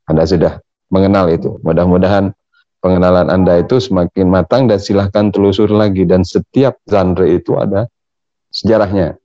[0.10, 0.58] Anda sudah
[0.90, 1.62] mengenal itu.
[1.62, 2.34] Mudah-mudahan
[2.82, 7.86] pengenalan Anda itu semakin matang dan silahkan telusur lagi dan setiap genre itu ada
[8.50, 9.16] sejarahnya.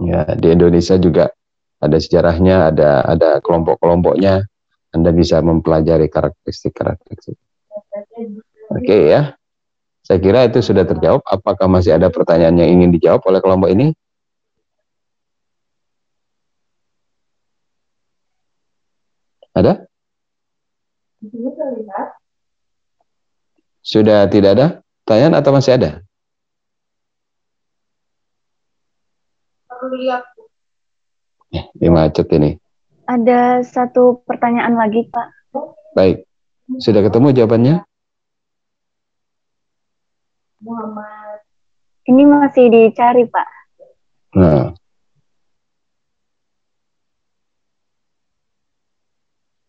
[0.00, 1.28] Ya, di Indonesia juga
[1.82, 4.46] ada sejarahnya, ada ada kelompok-kelompoknya.
[4.90, 7.38] Anda bisa mempelajari karakteristik-karakteristik.
[8.70, 9.22] Oke okay, ya.
[10.02, 11.22] Saya kira itu sudah terjawab.
[11.22, 13.94] Apakah masih ada pertanyaan yang ingin dijawab oleh kelompok ini?
[19.50, 19.72] Ada?
[23.82, 24.66] Sudah tidak ada
[25.02, 25.90] pertanyaan atau masih ada?
[31.50, 32.60] Ya, ini macet ini.
[33.10, 35.28] Ada satu pertanyaan lagi, Pak.
[35.98, 36.22] Baik.
[36.78, 37.76] Sudah ketemu jawabannya?
[40.62, 41.42] Muhammad.
[42.06, 43.48] Ini masih dicari, Pak.
[44.38, 44.79] Nah.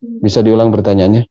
[0.01, 1.29] Bisa diulang pertanyaannya?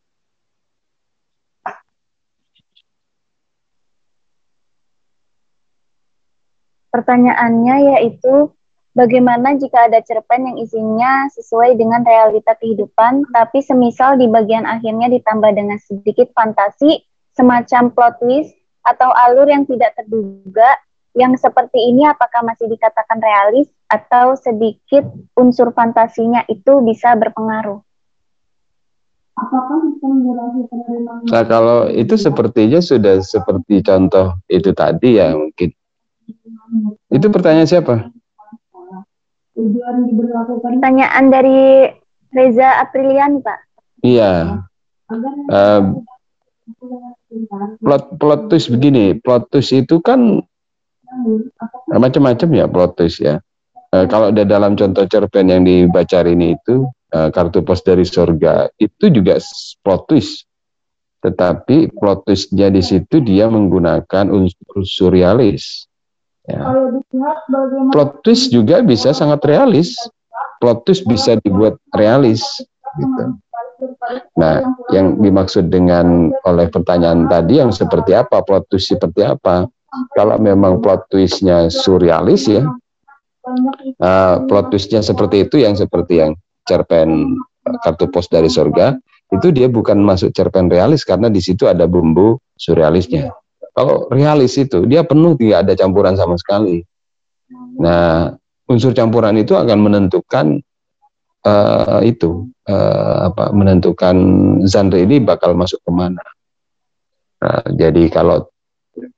[6.90, 8.54] Pertanyaannya yaitu
[8.94, 15.10] bagaimana jika ada cerpen yang isinya sesuai dengan realita kehidupan, tapi semisal di bagian akhirnya
[15.10, 17.02] ditambah dengan sedikit fantasi,
[17.34, 18.54] semacam plot twist
[18.86, 20.78] atau alur yang tidak terduga,
[21.18, 25.02] yang seperti ini apakah masih dikatakan realis atau sedikit
[25.34, 27.82] unsur fantasinya itu bisa berpengaruh?
[31.30, 35.72] Nah kalau itu sepertinya sudah seperti contoh itu tadi ya mungkin
[37.10, 37.94] itu pertanyaan siapa?
[40.62, 41.90] Pertanyaan dari
[42.30, 43.58] Reza Aprilian, Pak.
[44.06, 44.62] Iya.
[45.50, 45.98] Uh,
[47.82, 50.38] plot plot twist begini, plot twist itu kan
[51.90, 53.42] macam-macam ya plot twist ya.
[53.90, 59.10] Uh, kalau ada dalam contoh cerpen yang dibaca ini itu kartu pos dari surga itu
[59.10, 59.38] juga
[59.82, 60.46] plot twist.
[61.20, 65.84] Tetapi plot twistnya di situ dia menggunakan unsur surrealis.
[66.48, 66.64] Ya.
[67.92, 69.92] Plot twist juga bisa sangat realis.
[70.62, 72.40] Plot twist bisa dibuat realis.
[72.96, 73.22] Gitu.
[74.36, 74.60] Nah,
[74.92, 79.68] yang dimaksud dengan oleh pertanyaan tadi yang seperti apa, plot twist seperti apa?
[80.16, 82.64] Kalau memang plot twistnya surrealis ya,
[83.98, 86.32] uh, plot twistnya seperti itu yang seperti yang
[86.70, 87.34] cerpen
[87.82, 88.94] kartu pos dari surga
[89.30, 93.30] itu dia bukan masuk cerpen realis karena di situ ada bumbu surrealisnya.
[93.74, 96.82] Kalau realis itu dia penuh tidak ada campuran sama sekali.
[97.78, 98.34] Nah,
[98.66, 100.58] unsur campuran itu akan menentukan
[101.46, 104.16] uh, itu uh, apa menentukan
[104.66, 106.22] genre ini bakal masuk ke mana.
[107.40, 108.50] Nah, jadi kalau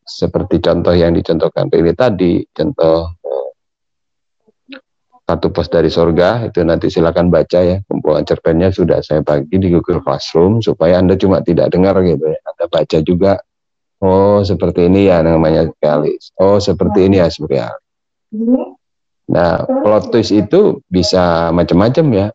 [0.05, 3.17] seperti contoh yang dicontohkan ini tadi, contoh
[5.33, 9.73] satu pos dari sorga itu nanti silakan baca ya kumpulan cerpennya sudah saya bagi di
[9.73, 13.41] Google Classroom supaya anda cuma tidak dengar gitu ya anda baca juga.
[14.03, 17.73] Oh seperti ini ya namanya realis oh seperti ini ya surreal
[19.31, 22.27] nah plot twist itu bisa macam-macam ya.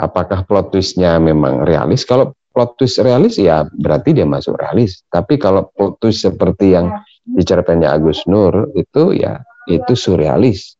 [0.00, 2.08] Apakah plot twistnya memang realis?
[2.08, 5.04] Kalau plot twist realis ya berarti dia masuk realis.
[5.12, 6.88] Tapi kalau plot twist seperti yang
[7.22, 10.74] di cerpennya Agus Nur itu ya itu surrealis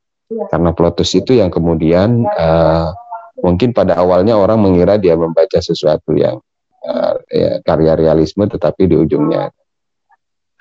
[0.50, 2.92] karena plotus itu yang kemudian uh,
[3.40, 6.38] mungkin pada awalnya orang mengira dia membaca sesuatu yang
[6.86, 9.50] uh, ya, karya realisme tetapi di ujungnya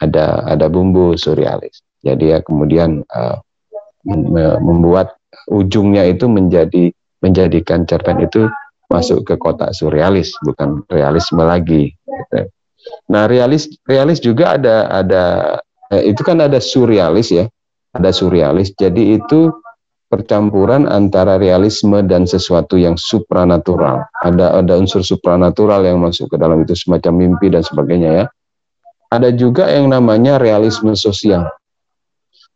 [0.02, 1.86] ada ada bumbu surrealis.
[2.02, 3.38] Jadi ya kemudian uh,
[4.62, 5.14] membuat
[5.50, 6.90] ujungnya itu menjadi
[7.22, 8.50] menjadikan cerpen itu
[8.90, 12.50] masuk ke kotak surrealis bukan realisme lagi gitu.
[13.08, 15.24] nah realis realis juga ada ada
[15.94, 17.46] eh, itu kan ada surrealis ya
[17.92, 19.52] ada surrealis jadi itu
[20.12, 24.04] percampuran antara realisme dan sesuatu yang supranatural.
[24.20, 28.26] Ada ada unsur supranatural yang masuk ke dalam itu semacam mimpi dan sebagainya ya.
[29.08, 31.48] Ada juga yang namanya realisme sosial.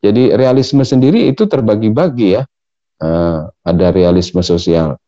[0.03, 2.43] Jadi realisme sendiri itu terbagi-bagi ya.
[2.99, 4.99] Uh, ada realisme sosial.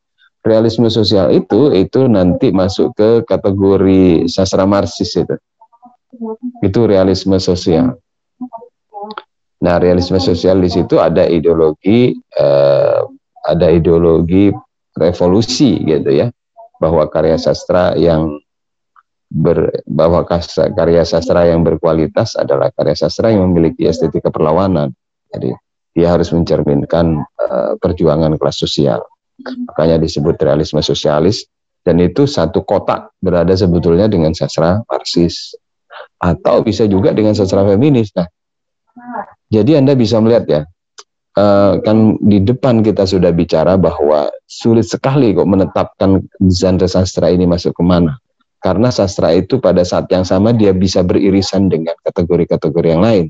[0.43, 5.35] Realisme sosial itu itu nanti masuk ke kategori sastra marxis itu.
[6.63, 7.99] Itu realisme sosial.
[9.57, 13.01] Nah, realisme sosial di situ ada ideologi eh,
[13.47, 14.53] ada ideologi
[14.97, 16.27] revolusi gitu ya,
[16.81, 18.37] bahwa karya sastra yang
[19.31, 24.91] ber, bahwa karya sastra yang berkualitas adalah karya sastra yang memiliki estetika perlawanan.
[25.31, 25.53] Jadi
[25.97, 29.01] dia harus mencerminkan uh, perjuangan kelas sosial.
[29.41, 31.45] Makanya disebut realisme sosialis
[31.85, 35.53] dan itu satu kotak berada sebetulnya dengan sastra Marxis
[36.17, 38.13] atau bisa juga dengan sastra feminis.
[38.17, 38.25] Nah,
[39.47, 40.61] jadi Anda bisa melihat ya,
[41.37, 47.45] uh, kan di depan kita sudah bicara bahwa sulit sekali kok menetapkan genre sastra ini
[47.45, 48.17] masuk ke mana.
[48.57, 53.25] Karena sastra itu pada saat yang sama dia bisa beririsan dengan kategori-kategori yang lain.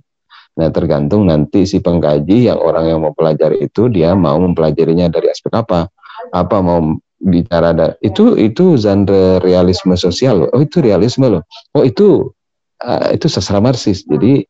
[0.57, 5.29] Nah tergantung nanti si pengkaji yang orang yang mau pelajari itu dia mau mempelajarinya dari
[5.29, 5.91] aspek apa.
[6.33, 10.49] Apa mau bicara ada itu itu genre realisme sosial loh.
[10.55, 11.43] Oh itu realisme loh.
[11.77, 12.33] Oh itu
[12.81, 14.07] uh, itu sastra marxis.
[14.07, 14.47] Jadi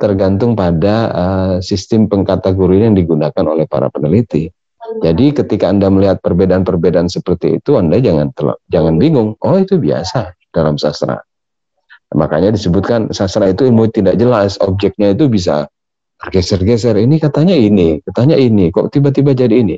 [0.00, 4.48] tergantung pada uh, sistem pengkategorian yang digunakan oleh para peneliti.
[5.04, 8.32] Jadi ketika Anda melihat perbedaan-perbedaan seperti itu, Anda jangan
[8.72, 9.36] jangan bingung.
[9.44, 11.20] Oh itu biasa dalam sastra.
[12.16, 15.68] Makanya disebutkan sastra itu ilmu tidak jelas, objeknya itu bisa
[16.16, 16.96] bergeser-geser.
[16.96, 19.76] Ini katanya ini, katanya ini, kok tiba-tiba jadi ini.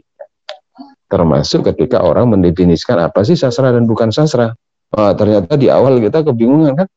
[1.10, 4.54] Termasuk ketika orang mendefinisikan apa sih sastra dan bukan sastra.
[4.94, 6.88] Oh, ternyata di awal kita kebingungan kan,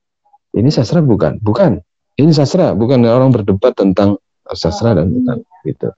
[0.53, 1.81] ini sastra bukan, bukan
[2.19, 4.21] ini sastra, bukan orang berdebat tentang
[4.53, 5.89] sastra dan bukan gitu.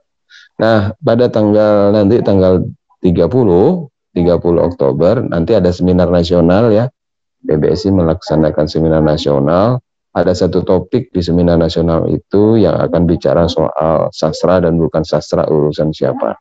[0.55, 2.63] Nah, pada tanggal nanti tanggal
[3.03, 6.87] 30 30 Oktober nanti ada seminar nasional ya.
[7.45, 9.83] PBSI melaksanakan seminar nasional.
[10.15, 15.43] Ada satu topik di seminar nasional itu yang akan bicara soal sastra dan bukan sastra
[15.43, 16.39] urusan siapa.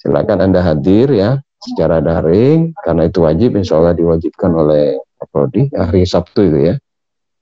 [0.00, 4.96] Silakan Anda hadir ya secara daring karena itu wajib insya Allah diwajibkan oleh
[5.28, 6.74] Prodi hari Sabtu itu ya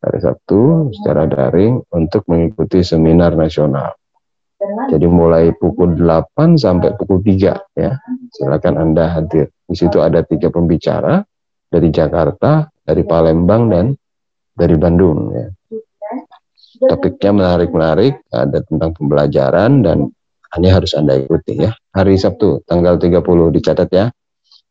[0.01, 3.96] hari Sabtu secara daring untuk mengikuti seminar nasional.
[4.61, 7.92] Jadi mulai pukul 8 sampai pukul 3 ya.
[8.32, 9.48] Silakan Anda hadir.
[9.64, 11.24] Di situ ada tiga pembicara
[11.72, 13.86] dari Jakarta, dari Palembang dan
[14.53, 15.48] dari Bandung ya.
[16.80, 20.09] Topiknya menarik-menarik, ada tentang pembelajaran dan
[20.57, 21.72] hanya harus Anda ikuti ya.
[21.92, 23.20] Hari Sabtu tanggal 30
[23.57, 24.09] dicatat ya.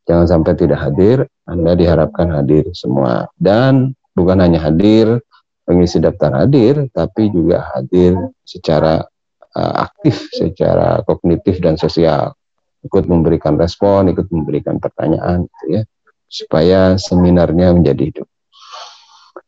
[0.09, 3.29] Jangan sampai tidak hadir, Anda diharapkan hadir semua.
[3.37, 5.23] Dan bukan hanya hadir
[5.69, 9.05] mengisi daftar hadir, tapi juga hadir secara
[9.53, 12.33] uh, aktif, secara kognitif dan sosial,
[12.81, 15.81] ikut memberikan respon, ikut memberikan pertanyaan, gitu ya,
[16.25, 18.27] supaya seminarnya menjadi hidup.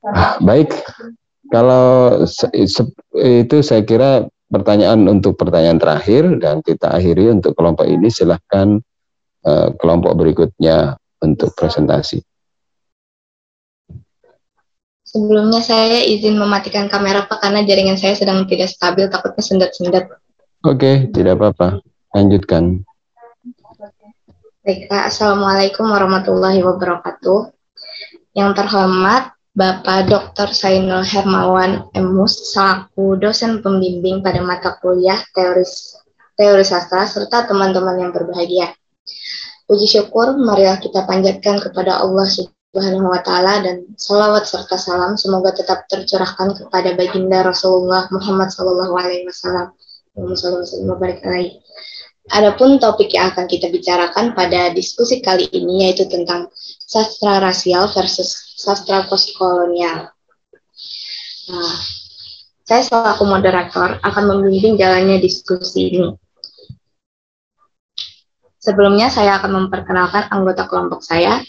[0.06, 0.78] Ah, baik,
[1.50, 2.22] kalau
[3.18, 8.78] itu saya kira pertanyaan untuk pertanyaan terakhir dan kita akhiri untuk kelompok ini silahkan
[9.48, 12.22] uh, kelompok berikutnya untuk presentasi.
[15.12, 20.08] Sebelumnya saya izin mematikan kamera Pak karena jaringan saya sedang tidak stabil, takutnya sendat-sendat.
[20.64, 21.84] Oke, tidak apa-apa.
[22.16, 22.88] Lanjutkan.
[24.64, 27.52] Baik, Assalamualaikum warahmatullahi wabarakatuh.
[28.40, 30.56] Yang terhormat Bapak Dr.
[30.56, 35.92] Sainul Hermawan Emus selaku dosen pembimbing pada mata kuliah teoris
[36.40, 38.72] teori sastra serta teman-teman yang berbahagia.
[39.68, 45.52] Puji syukur marilah kita panjatkan kepada Allah Subhanahu wa taala dan salawat serta salam semoga
[45.52, 49.76] tetap tercurahkan kepada baginda Rasulullah Muhammad sallallahu alaihi wasallam.
[52.32, 56.48] Adapun topik yang akan kita bicarakan pada diskusi kali ini yaitu tentang
[56.88, 60.08] sastra rasial versus sastra postkolonial.
[61.52, 61.76] Nah,
[62.64, 66.08] saya selaku moderator akan membimbing jalannya diskusi ini.
[68.64, 71.42] Sebelumnya saya akan memperkenalkan anggota kelompok saya,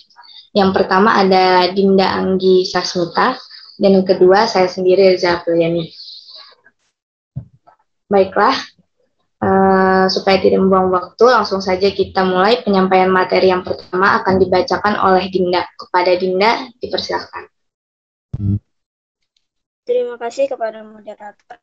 [0.52, 3.36] yang pertama ada Dinda Anggi Sasmita,
[3.80, 5.88] dan yang kedua saya sendiri Reza Apriliani.
[8.12, 8.52] Baiklah,
[9.40, 14.94] uh, supaya tidak membuang waktu, langsung saja kita mulai penyampaian materi yang pertama akan dibacakan
[15.00, 15.64] oleh Dinda.
[15.72, 17.48] Kepada Dinda, dipersilakan.
[19.82, 21.58] Terima kasih kepada moderator.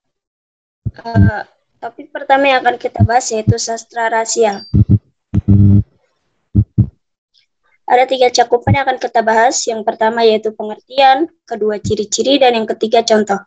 [1.05, 1.45] Uh,
[1.79, 4.65] topik pertama yang akan kita bahas yaitu sastra rasial.
[7.89, 9.65] Ada tiga cakupan yang akan kita bahas.
[9.65, 13.41] Yang pertama yaitu pengertian, kedua ciri-ciri, dan yang ketiga contoh.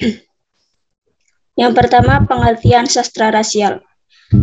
[1.60, 3.84] Yang pertama, pengertian sastra rasial.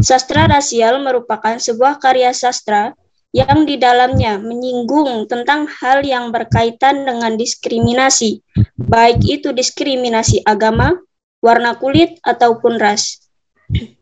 [0.06, 2.94] Sastra rasial merupakan sebuah karya sastra
[3.34, 8.46] yang di dalamnya menyinggung tentang hal yang berkaitan dengan diskriminasi,
[8.78, 10.94] baik itu diskriminasi agama,
[11.42, 13.18] warna kulit, ataupun ras.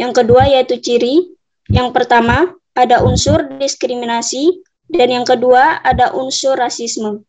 [0.00, 1.36] Yang kedua yaitu ciri.
[1.72, 7.24] Yang pertama ada unsur diskriminasi dan yang kedua ada unsur rasisme.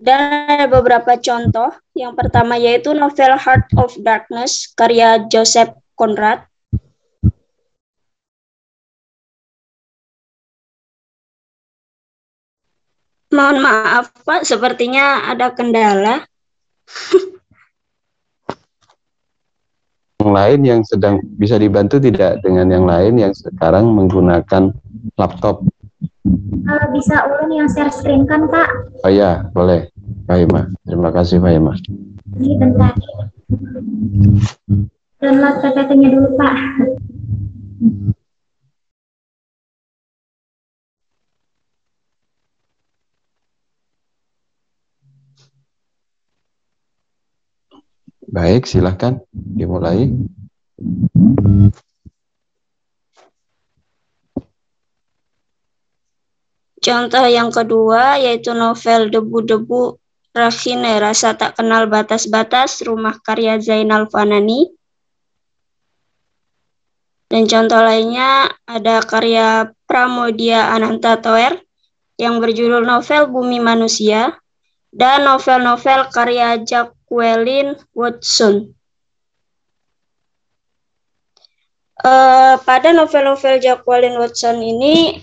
[0.00, 1.70] Dan ada beberapa contoh.
[1.92, 6.48] Yang pertama yaitu novel Heart of Darkness karya Joseph Conrad.
[13.30, 16.26] Mohon maaf Pak, sepertinya ada kendala.
[20.20, 24.70] yang lain yang sedang bisa dibantu tidak dengan yang lain yang sekarang menggunakan
[25.16, 25.64] laptop?
[26.68, 28.68] Uh, bisa ulun yang share screen kan Pak?
[29.02, 29.88] Oh ya, boleh.
[30.28, 30.68] Pak Ima.
[30.84, 31.72] Terima kasih Pak Ima.
[32.36, 32.92] Ini bentar.
[35.20, 36.54] Download PPT-nya dulu Pak.
[48.30, 50.06] Baik, silahkan dimulai.
[56.80, 59.98] Contoh yang kedua yaitu novel Debu-Debu
[60.30, 64.70] Rahine Rasa Tak Kenal Batas-Batas Rumah Karya Zainal Fanani.
[67.26, 71.58] Dan contoh lainnya ada karya Pramodia Ananta Toer
[72.14, 74.38] yang berjudul novel Bumi Manusia
[74.90, 76.62] dan novel-novel karya
[77.10, 78.70] Jacqueline Watson.
[82.00, 85.18] Uh, pada novel-novel Jacqueline Watson ini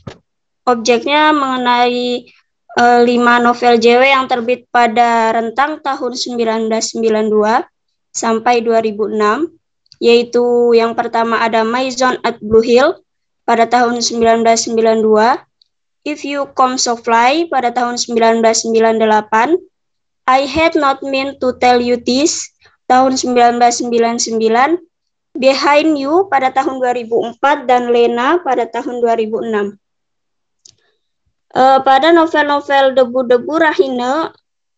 [0.67, 2.27] objeknya mengenai
[2.75, 7.65] uh, lima novel JW yang terbit pada rentang tahun 1992
[8.11, 9.47] sampai 2006,
[10.03, 12.99] yaitu yang pertama ada Maison at Blue Hill
[13.47, 15.39] pada tahun 1992,
[16.03, 19.55] If You Come So Fly pada tahun 1998,
[20.28, 22.51] I Had Not Meant to Tell You This
[22.91, 24.84] tahun 1999,
[25.39, 29.80] Behind You pada tahun 2004, dan Lena pada tahun 2006.
[31.55, 34.36] Uh, eh, pada novel-novel Debu-Debu Rahine,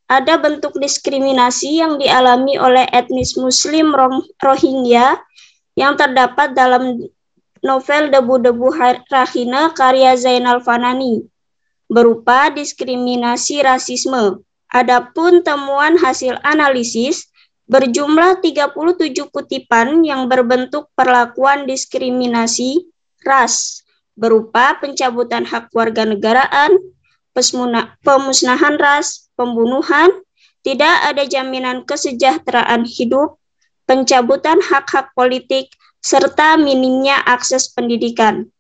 [0.10, 3.94] ada bentuk diskriminasi yang dialami oleh etnis Muslim
[4.42, 5.18] Rohingya
[5.78, 6.98] yang terdapat dalam
[7.62, 8.68] novel Debu-Debu
[9.10, 11.26] Rahina karya Zainal Fanani
[11.90, 14.42] berupa diskriminasi rasisme.
[14.70, 17.34] Adapun temuan hasil analisis
[17.66, 22.86] berjumlah 37 kutipan yang berbentuk perlakuan diskriminasi
[23.26, 26.76] ras berupa pencabutan hak warga negaraan,
[28.04, 30.12] pemusnahan ras, pembunuhan,
[30.60, 33.40] tidak ada jaminan kesejahteraan hidup,
[33.88, 35.72] pencabutan hak-hak politik,
[36.04, 38.52] serta minimnya akses pendidikan.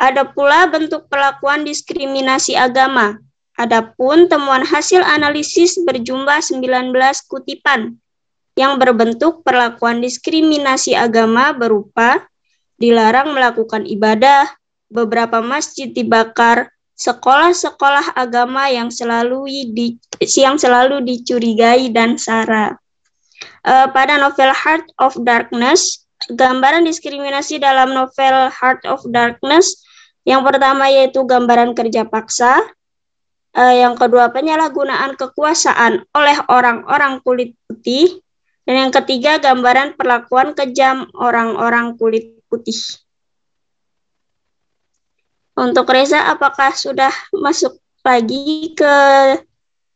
[0.00, 3.20] Ada pula bentuk perlakuan diskriminasi agama.
[3.62, 6.90] Adapun temuan hasil analisis berjumlah 19
[7.30, 7.94] kutipan
[8.58, 12.26] yang berbentuk perlakuan diskriminasi agama berupa
[12.82, 14.50] dilarang melakukan ibadah,
[14.90, 19.94] beberapa masjid dibakar, sekolah-sekolah agama yang selalu di,
[20.34, 22.74] yang selalu dicurigai dan sara.
[23.62, 26.02] Uh, pada novel Heart of Darkness,
[26.34, 29.78] gambaran diskriminasi dalam novel Heart of Darkness
[30.26, 32.58] yang pertama yaitu gambaran kerja paksa,
[33.56, 38.20] uh, yang kedua penyalahgunaan kekuasaan oleh orang-orang kulit putih,
[38.68, 42.78] dan yang ketiga gambaran perlakuan kejam orang-orang kulit putih.
[45.52, 48.94] Untuk Reza, apakah sudah masuk lagi ke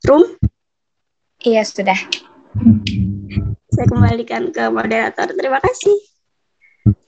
[0.04, 0.36] room?
[1.40, 1.96] Iya, sudah.
[3.72, 5.32] Saya kembalikan ke moderator.
[5.32, 5.96] Terima kasih.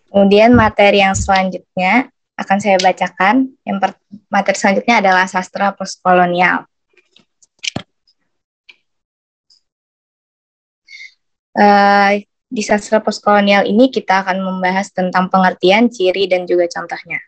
[0.09, 2.09] Kemudian materi yang selanjutnya
[2.39, 3.51] akan saya bacakan.
[3.67, 3.99] Yang
[4.31, 6.65] materi selanjutnya adalah sastra postkolonial.
[11.59, 17.19] Uh, di sastra postkolonial ini kita akan membahas tentang pengertian, ciri, dan juga contohnya.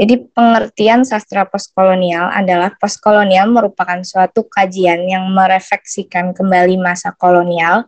[0.00, 7.84] Jadi pengertian sastra postkolonial adalah postkolonial merupakan suatu kajian yang merefleksikan kembali masa kolonial,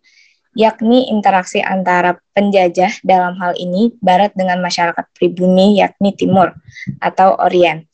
[0.53, 6.53] yakni interaksi antara penjajah dalam hal ini barat dengan masyarakat pribumi yakni timur
[7.01, 7.89] atau orient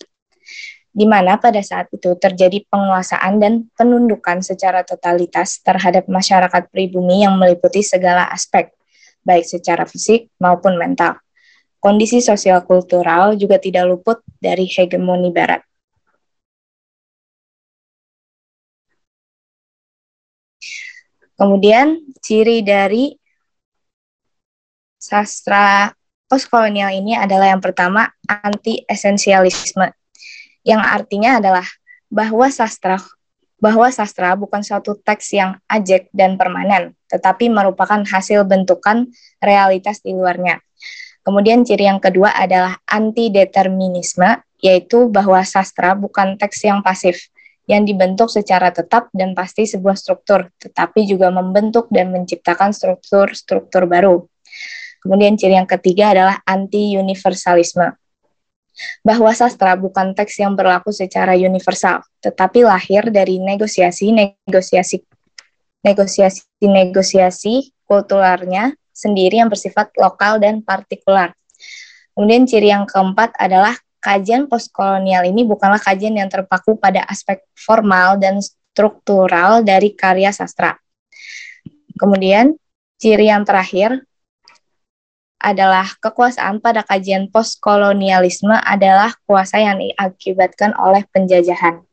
[0.98, 7.38] di mana pada saat itu terjadi penguasaan dan penundukan secara totalitas terhadap masyarakat pribumi yang
[7.38, 8.74] meliputi segala aspek,
[9.22, 11.22] baik secara fisik maupun mental.
[11.78, 15.62] Kondisi sosial kultural juga tidak luput dari hegemoni Barat.
[21.38, 23.14] Kemudian, ciri dari
[24.98, 25.94] sastra
[26.26, 29.94] postkolonial ini adalah yang pertama anti-esensialisme
[30.66, 31.64] yang artinya adalah
[32.12, 33.00] bahwa sastra
[33.58, 39.10] bahwa sastra bukan suatu teks yang ajek dan permanen, tetapi merupakan hasil bentukan
[39.42, 40.62] realitas di luarnya.
[41.26, 47.18] Kemudian ciri yang kedua adalah anti-determinisme, yaitu bahwa sastra bukan teks yang pasif,
[47.68, 54.24] yang dibentuk secara tetap dan pasti sebuah struktur, tetapi juga membentuk dan menciptakan struktur-struktur baru.
[55.04, 57.92] Kemudian ciri yang ketiga adalah anti-universalisme,
[59.04, 65.04] bahwa sastra bukan teks yang berlaku secara universal, tetapi lahir dari negosiasi-negosiasi
[65.78, 67.54] negosiasi-negosiasi
[67.86, 71.30] kulturalnya sendiri yang bersifat lokal dan partikular.
[72.18, 78.18] Kemudian ciri yang keempat adalah kajian postkolonial ini bukanlah kajian yang terpaku pada aspek formal
[78.18, 80.78] dan struktural dari karya sastra.
[81.98, 82.54] Kemudian
[82.98, 84.06] ciri yang terakhir
[85.38, 91.86] adalah kekuasaan pada kajian postkolonialisme adalah kuasa yang diakibatkan oleh penjajahan.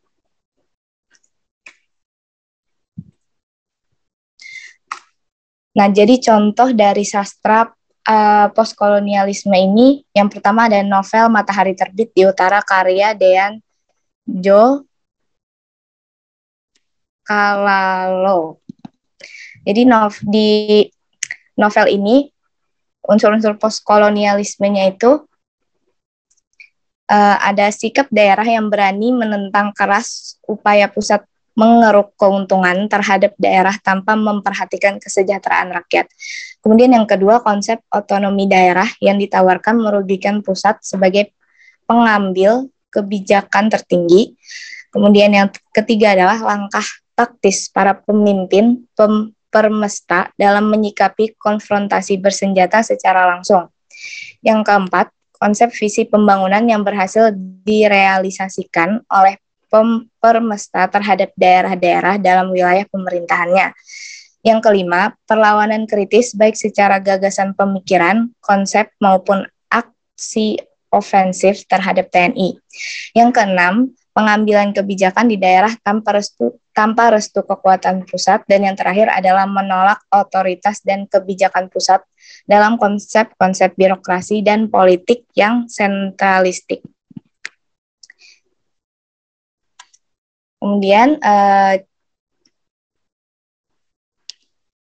[5.75, 7.67] Nah, jadi contoh dari sastra
[8.05, 13.59] uh, postkolonialisme ini yang pertama ada novel Matahari Terbit di Utara karya Dean
[14.25, 14.85] Jo
[17.25, 18.61] Kalalo.
[19.65, 20.85] Jadi nov di
[21.57, 22.29] novel ini
[23.01, 25.25] unsur-unsur postkolonialismenya itu
[27.09, 31.25] uh, ada sikap daerah yang berani menentang keras upaya pusat
[31.55, 36.11] mengeruk keuntungan terhadap daerah tanpa memperhatikan kesejahteraan rakyat.
[36.59, 41.31] Kemudian yang kedua, konsep otonomi daerah yang ditawarkan merugikan pusat sebagai
[41.87, 44.35] pengambil kebijakan tertinggi.
[44.91, 46.85] Kemudian yang ketiga adalah langkah
[47.15, 53.71] taktis para pemimpin pem permesta dalam menyikapi konfrontasi bersenjata secara langsung.
[54.43, 55.07] Yang keempat,
[55.39, 57.31] konsep visi pembangunan yang berhasil
[57.63, 59.39] direalisasikan oleh
[60.21, 63.73] permesta terhadap daerah-daerah dalam wilayah pemerintahannya.
[64.45, 69.41] Yang kelima, perlawanan kritis baik secara gagasan pemikiran, konsep maupun
[69.73, 70.61] aksi
[70.93, 72.55] ofensif terhadap TNI.
[73.17, 73.73] Yang keenam,
[74.15, 80.03] pengambilan kebijakan di daerah tanpa restu tanpa restu kekuatan pusat dan yang terakhir adalah menolak
[80.11, 82.03] otoritas dan kebijakan pusat
[82.43, 86.83] dalam konsep-konsep birokrasi dan politik yang sentralistik.
[90.65, 91.85] Kemudian eh,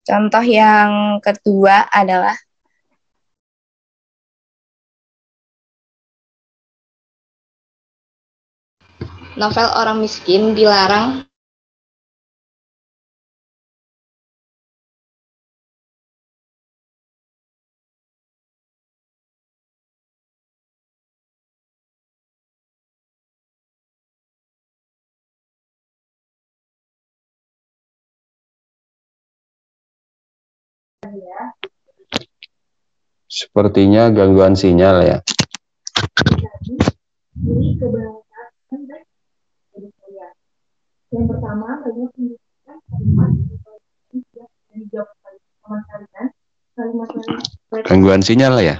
[0.07, 2.39] contoh yang kedua adalah
[9.35, 11.27] novel orang miskin dilarang
[33.29, 35.17] Sepertinya gangguan sinyal ya.
[41.13, 41.81] Yang pertama,
[47.85, 48.77] Gangguan sinyal ya?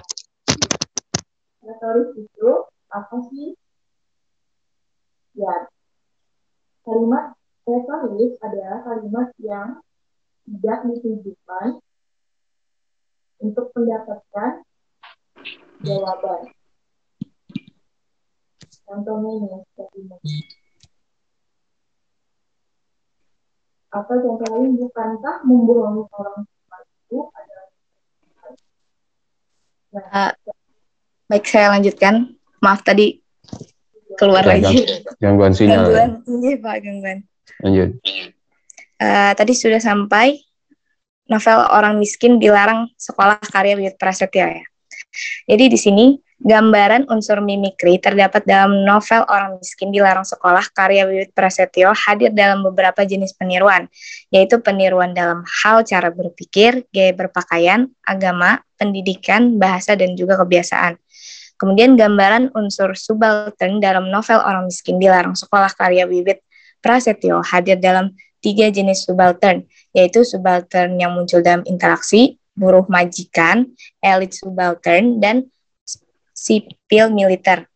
[6.83, 7.25] Kalimat
[7.63, 9.79] retoris adalah kalimat yang
[10.43, 11.79] tidak ditujukan
[13.43, 14.63] untuk mendapatkan
[15.83, 16.41] jawaban.
[18.83, 20.17] Contohnya ini seperti ini.
[23.93, 27.61] Atau contoh lain, bukankah membohongi orang tua itu adalah
[29.93, 30.33] Uh,
[31.29, 32.33] baik, saya lanjutkan.
[32.57, 33.21] Maaf tadi
[34.17, 34.81] keluar Ya, lagi.
[34.81, 35.85] gang- gangguan sinyal.
[35.85, 36.09] ya.
[36.09, 36.09] Gangguan,
[36.41, 37.17] iya Pak, gangguan.
[37.61, 37.89] Lanjut.
[38.97, 40.41] Eh, tadi sudah sampai
[41.29, 44.65] novel Orang Miskin Dilarang Sekolah karya Wiyut Prasetyo ya.
[45.45, 46.05] Jadi di sini
[46.43, 52.65] gambaran unsur mimikri terdapat dalam novel Orang Miskin Dilarang Sekolah karya Wiwit Prasetyo hadir dalam
[52.67, 53.87] beberapa jenis peniruan,
[54.27, 60.99] yaitu peniruan dalam hal cara berpikir, gaya berpakaian, agama, pendidikan, bahasa, dan juga kebiasaan.
[61.55, 66.43] Kemudian gambaran unsur subaltern dalam novel Orang Miskin Dilarang Sekolah karya Wiwit
[66.83, 68.11] Prasetyo hadir dalam
[68.43, 69.63] tiga jenis subaltern,
[69.95, 73.71] yaitu subaltern yang muncul dalam interaksi, buruh majikan,
[74.03, 75.47] elit subaltern, dan
[76.35, 77.71] sipil militer.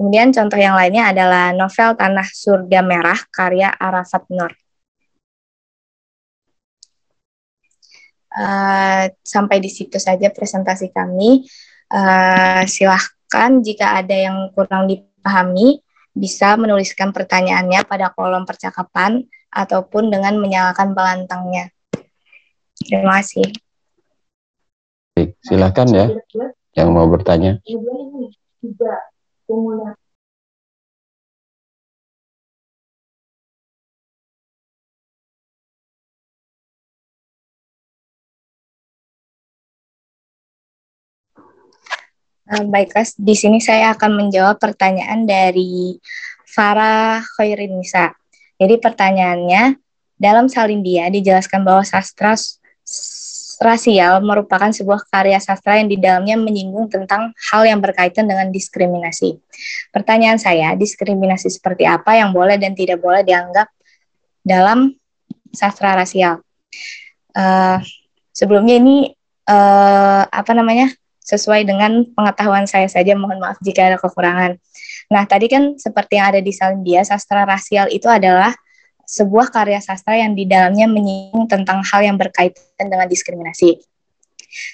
[0.00, 4.50] Kemudian contoh yang lainnya adalah novel Tanah Surga Merah karya Arafat Nur.
[8.32, 11.44] Uh, sampai di situ saja presentasi kami.
[11.92, 15.81] Uh, silahkan jika ada yang kurang dipahami,
[16.12, 21.72] bisa menuliskan pertanyaannya pada kolom percakapan ataupun dengan menyalakan pelantangnya.
[22.76, 23.48] Terima kasih.
[25.16, 26.06] Baik, silakan ya
[26.72, 27.60] yang mau bertanya.
[27.64, 28.32] Kemudian
[29.52, 30.01] ini
[42.46, 45.96] baiklah, di sini saya akan menjawab pertanyaan dari
[46.48, 48.12] Farah Khairinisa.
[48.58, 49.78] Jadi pertanyaannya,
[50.20, 52.38] dalam Salindia dijelaskan bahwa sastra
[53.62, 59.38] rasial merupakan sebuah karya sastra yang di dalamnya menyinggung tentang hal yang berkaitan dengan diskriminasi.
[59.94, 63.70] Pertanyaan saya, diskriminasi seperti apa yang boleh dan tidak boleh dianggap
[64.42, 64.98] dalam
[65.54, 66.42] sastra rasial?
[67.32, 67.78] Uh,
[68.34, 69.14] sebelumnya ini
[69.46, 70.90] uh, apa namanya?
[71.22, 74.58] Sesuai dengan pengetahuan saya saja, mohon maaf jika ada kekurangan.
[75.08, 78.52] Nah, tadi kan seperti yang ada di Salindia, sastra rasial itu adalah
[79.06, 83.76] sebuah karya sastra yang di dalamnya menyinggung tentang hal yang berkaitan dengan diskriminasi.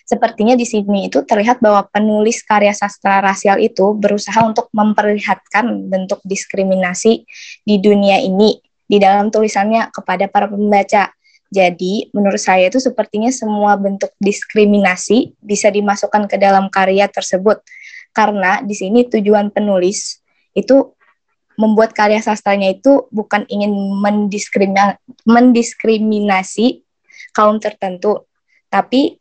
[0.07, 6.19] Sepertinya di sini itu terlihat bahwa penulis karya sastra rasial itu berusaha untuk memperlihatkan bentuk
[6.27, 7.23] diskriminasi
[7.63, 11.15] di dunia ini di dalam tulisannya kepada para pembaca.
[11.49, 17.65] Jadi, menurut saya itu sepertinya semua bentuk diskriminasi bisa dimasukkan ke dalam karya tersebut.
[18.13, 20.21] Karena di sini tujuan penulis
[20.53, 20.93] itu
[21.59, 26.85] membuat karya sastranya itu bukan ingin mendiskrimina mendiskriminasi
[27.35, 28.29] kaum tertentu,
[28.71, 29.19] tapi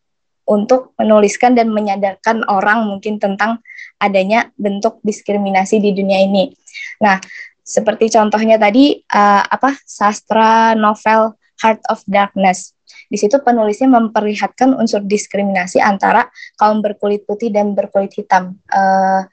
[0.47, 3.59] untuk menuliskan dan menyadarkan orang mungkin tentang
[3.99, 6.55] adanya bentuk diskriminasi di dunia ini.
[7.03, 7.19] Nah,
[7.67, 12.77] seperti contohnya tadi uh, apa sastra novel Heart of Darkness.
[13.11, 19.25] Di situ penulisnya memperlihatkan unsur diskriminasi antara kaum berkulit putih dan berkulit hitam uh,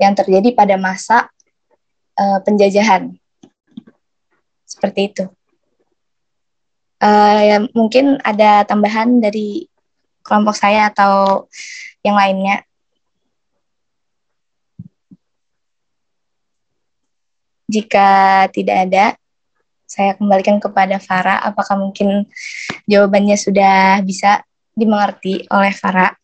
[0.00, 1.28] yang terjadi pada masa
[2.16, 3.12] uh, penjajahan.
[4.64, 5.24] Seperti itu.
[7.02, 9.66] Uh, ya, mungkin ada tambahan dari
[10.22, 11.46] kelompok saya atau
[12.06, 12.62] yang lainnya.
[17.66, 19.04] Jika tidak ada,
[19.92, 21.44] saya kembalikan kepada Farah.
[21.44, 22.24] Apakah mungkin
[22.88, 24.40] jawabannya sudah bisa
[24.72, 26.16] dimengerti oleh Farah?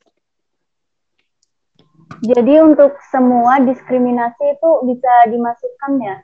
[2.24, 6.16] Jadi untuk semua diskriminasi itu bisa dimasukkan ya?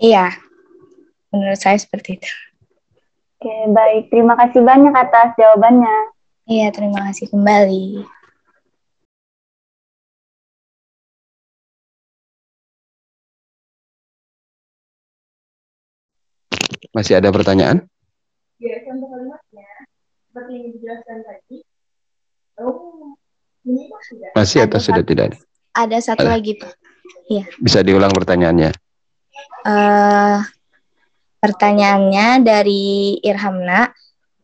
[0.00, 0.26] Iya,
[1.28, 2.32] menurut saya seperti itu.
[3.36, 4.08] Oke, baik.
[4.08, 6.16] Terima kasih banyak atas jawabannya.
[6.48, 8.15] Iya, terima kasih kembali.
[16.96, 17.84] Masih ada pertanyaan?
[18.56, 19.68] Ya, contoh kalimatnya
[20.32, 21.56] seperti yang dijelaskan tadi.
[22.56, 23.12] Oh,
[23.68, 24.32] ini tidak.
[24.32, 25.38] Masih atau sudah tidak ada?
[25.76, 26.40] Ada satu Ada.
[26.40, 26.72] lagi, Pak.
[27.28, 27.44] Iya.
[27.60, 28.72] Bisa diulang pertanyaannya.
[29.68, 30.38] Eh,
[31.36, 33.92] pertanyaannya dari Irhamna,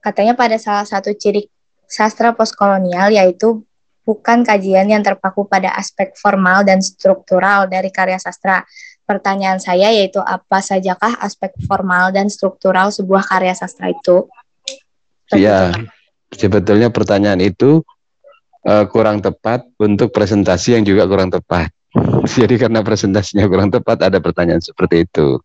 [0.05, 1.49] katanya pada salah satu ciri
[1.89, 3.65] sastra postkolonial yaitu
[4.05, 8.61] bukan kajian yang terpaku pada aspek formal dan struktural dari karya sastra.
[9.13, 14.25] Pertanyaan saya yaitu apa sajakah aspek formal dan struktural sebuah karya sastra itu?
[15.37, 15.77] Iya,
[16.33, 17.85] sebetulnya pertanyaan itu
[18.65, 21.69] uh, kurang tepat untuk presentasi yang juga kurang tepat.
[22.41, 25.37] Jadi karena presentasinya kurang tepat ada pertanyaan seperti itu.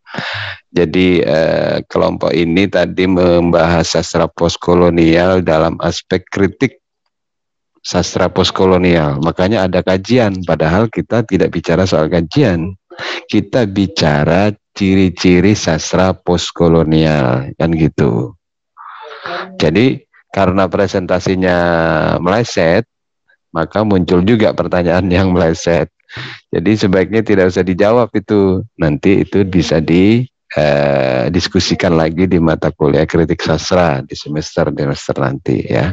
[0.72, 6.80] Jadi eh, kelompok ini tadi membahas sastra postkolonial dalam aspek kritik
[7.84, 9.20] sastra postkolonial.
[9.24, 12.76] Makanya ada kajian padahal kita tidak bicara soal kajian.
[13.28, 18.38] Kita bicara ciri-ciri sastra postkolonial kan gitu.
[19.58, 21.58] Jadi karena presentasinya
[22.22, 22.86] meleset,
[23.50, 25.90] maka muncul juga pertanyaan yang meleset.
[26.54, 28.62] Jadi sebaiknya tidak usah dijawab itu.
[28.80, 30.24] Nanti itu bisa di
[30.56, 35.92] eh, diskusikan lagi di mata kuliah kritik sastra di semester semester nanti ya.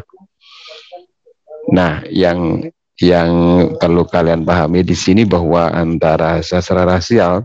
[1.73, 2.69] Nah, yang
[3.03, 3.31] yang
[3.79, 7.43] perlu kalian pahami di sini bahwa antara sastra rasial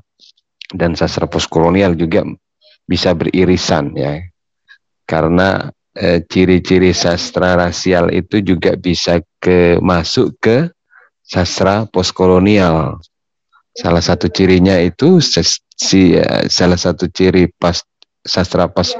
[0.69, 2.21] dan sastra postkolonial juga
[2.85, 4.21] bisa beririsan ya.
[5.09, 10.69] Karena eh, ciri-ciri sastra rasial itu juga bisa ke masuk ke
[11.25, 13.01] sastra postkolonial.
[13.73, 17.79] Salah satu cirinya itu si uh, salah satu ciri pas
[18.25, 18.91] sastra pas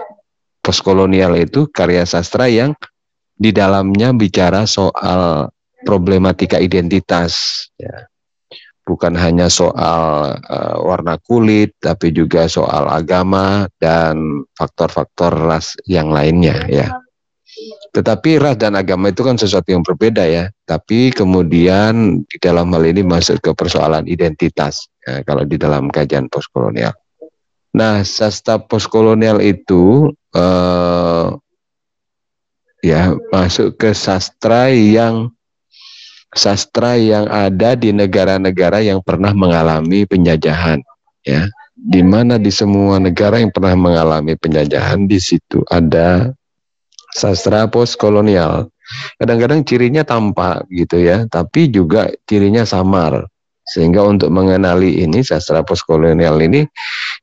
[0.64, 2.78] postkolonial itu karya sastra yang
[3.36, 5.52] di dalamnya bicara soal
[5.84, 8.07] problematika identitas ya.
[8.89, 16.57] Bukan hanya soal uh, warna kulit tapi juga soal agama dan faktor-faktor ras yang lainnya
[16.65, 16.89] ya.
[17.93, 20.49] Tetapi ras dan agama itu kan sesuatu yang berbeda ya.
[20.65, 26.25] Tapi kemudian di dalam hal ini masuk ke persoalan identitas ya, kalau di dalam kajian
[26.25, 26.93] postkolonial.
[27.73, 31.27] Nah, sastra postkolonial itu eh,
[32.82, 35.30] ya masuk ke sastra yang
[36.36, 40.80] sastra yang ada di negara-negara yang pernah mengalami penjajahan
[41.25, 41.49] ya
[41.80, 46.36] di mana di semua negara yang pernah mengalami penjajahan di situ ada
[47.13, 48.69] sastra postkolonial.
[49.21, 53.30] Kadang-kadang cirinya tampak gitu ya, tapi juga cirinya samar.
[53.69, 56.65] Sehingga untuk mengenali ini sastra postkolonial ini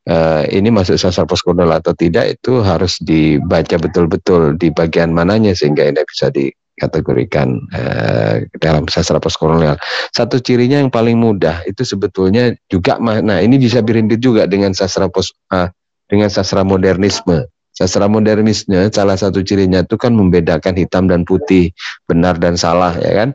[0.07, 5.90] uh, ini masuk sastra postkolonial atau tidak itu harus dibaca betul-betul di bagian mananya sehingga
[5.90, 6.30] ini bisa
[6.77, 9.81] dikategorikan uh, dalam sastra postkolonial.
[10.12, 15.09] Satu cirinya yang paling mudah itu sebetulnya juga nah ini bisa berimpit juga dengan sastra
[15.09, 15.72] post uh,
[16.07, 21.77] dengan sastra modernisme Sastra modernisme salah satu cirinya itu kan membedakan hitam dan putih,
[22.09, 23.29] benar dan salah ya kan.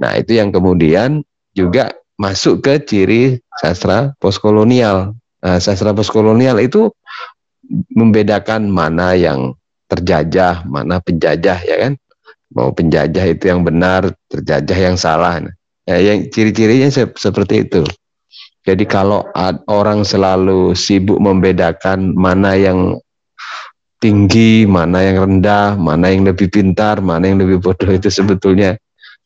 [0.00, 1.20] Nah, itu yang kemudian
[1.52, 5.12] juga masuk ke ciri sastra postkolonial.
[5.44, 6.88] Nah, sastra postkolonial itu
[7.92, 9.52] membedakan mana yang
[9.92, 11.92] terjajah, mana penjajah ya kan.
[12.54, 15.42] Mau penjajah itu yang benar, terjajah yang salah.
[15.86, 17.82] Ya, yang ciri-cirinya se seperti itu.
[18.66, 19.22] Jadi kalau
[19.70, 22.98] orang selalu sibuk membedakan mana yang
[24.02, 28.74] tinggi, mana yang rendah, mana yang lebih pintar, mana yang lebih bodoh itu sebetulnya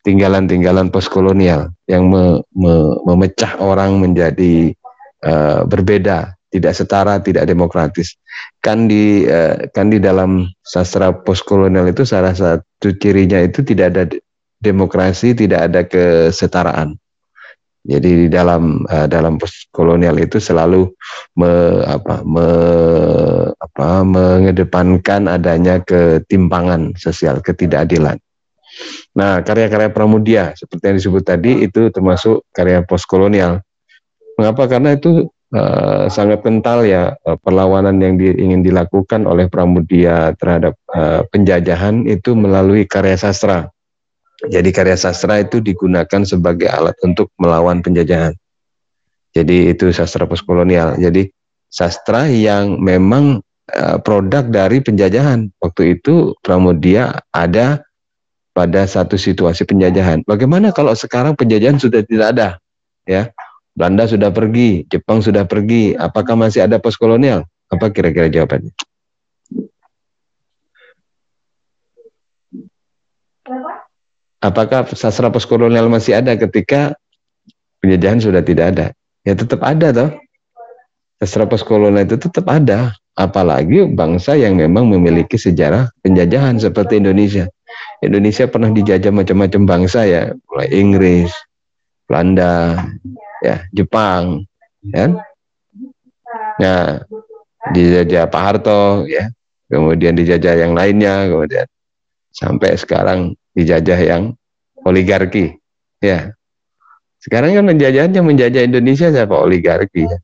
[0.05, 4.73] tinggalan-tinggalan postkolonial yang me, me, memecah orang menjadi
[5.25, 8.19] uh, berbeda, tidak setara, tidak demokratis.
[8.61, 14.03] Kan di uh, kan di dalam sastra postkolonial itu salah satu cirinya itu tidak ada
[14.61, 16.99] demokrasi, tidak ada kesetaraan.
[17.81, 19.41] Jadi di dalam uh, dalam
[19.73, 20.93] kolonial itu selalu
[21.41, 22.49] me, apa, me,
[23.57, 28.21] apa, mengedepankan adanya ketimpangan sosial, ketidakadilan.
[29.17, 33.65] Nah, karya-karya Pramudia seperti yang disebut tadi itu termasuk karya postkolonial.
[34.37, 34.69] Mengapa?
[34.69, 40.75] Karena itu uh, sangat kental ya uh, perlawanan yang di, ingin dilakukan oleh Pramudia terhadap
[40.93, 43.71] uh, penjajahan itu melalui karya sastra
[44.49, 48.33] jadi karya sastra itu digunakan sebagai alat untuk melawan penjajahan.
[49.37, 50.97] Jadi itu sastra postkolonial.
[50.97, 51.29] Jadi
[51.69, 55.53] sastra yang memang uh, produk dari penjajahan.
[55.61, 57.85] Waktu itu Pramudia ada
[58.57, 60.25] pada satu situasi penjajahan.
[60.25, 62.49] Bagaimana kalau sekarang penjajahan sudah tidak ada?
[63.05, 63.29] Ya,
[63.75, 65.95] Belanda sudah pergi, Jepang sudah pergi.
[65.95, 67.47] Apakah masih ada postkolonial?
[67.71, 68.75] Apa kira-kira jawabannya?
[74.41, 76.97] apakah sastra postkolonial masih ada ketika
[77.85, 78.87] penjajahan sudah tidak ada?
[79.23, 80.11] Ya tetap ada toh.
[81.21, 87.45] Sastra postkolonial itu tetap ada, apalagi bangsa yang memang memiliki sejarah penjajahan seperti Indonesia.
[88.01, 91.29] Indonesia pernah dijajah macam-macam bangsa ya, mulai Inggris,
[92.09, 92.81] Belanda,
[93.41, 94.45] ya, Jepang,
[94.85, 95.17] ya.
[96.61, 97.03] Nah,
[97.73, 99.29] dijajah Pak Harto, ya.
[99.71, 101.67] Kemudian dijajah yang lainnya, kemudian
[102.35, 104.23] sampai sekarang dijajah yang
[104.83, 105.59] oligarki.
[106.03, 106.35] Ya.
[107.21, 110.09] Sekarang kan menjajahnya menjajah Indonesia siapa oligarki.
[110.09, 110.19] Ya.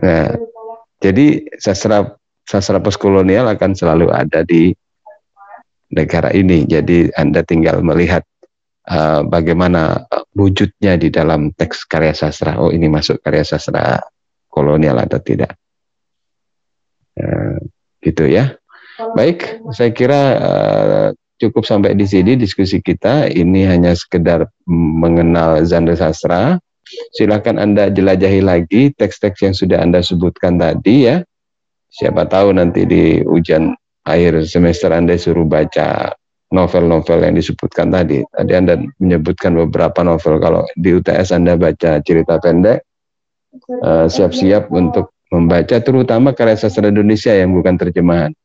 [0.00, 0.28] Nah,
[1.02, 2.16] jadi sastra
[2.48, 4.72] sastra postkolonial akan selalu ada di
[5.92, 6.64] negara ini.
[6.64, 8.24] Jadi Anda tinggal melihat
[8.88, 12.58] uh, bagaimana wujudnya di dalam teks karya sastra.
[12.58, 14.00] Oh, ini masuk karya sastra
[14.48, 15.54] kolonial atau tidak.
[17.14, 17.60] Uh,
[18.02, 18.56] gitu ya.
[19.16, 21.08] Baik, saya kira uh,
[21.42, 23.26] cukup sampai di sini diskusi kita.
[23.30, 26.62] Ini hanya sekedar mengenal genre sastra.
[27.16, 31.24] Silakan Anda jelajahi lagi teks-teks yang sudah Anda sebutkan tadi ya.
[31.92, 33.72] Siapa tahu nanti di ujian
[34.04, 36.12] akhir semester Anda suruh baca
[36.52, 38.20] novel-novel yang disebutkan tadi.
[38.28, 40.38] Tadi Anda menyebutkan beberapa novel.
[40.38, 42.84] Kalau di UTS Anda baca cerita pendek,
[43.82, 48.36] eh, siap-siap uh, untuk membaca terutama karya sastra Indonesia yang bukan terjemahan.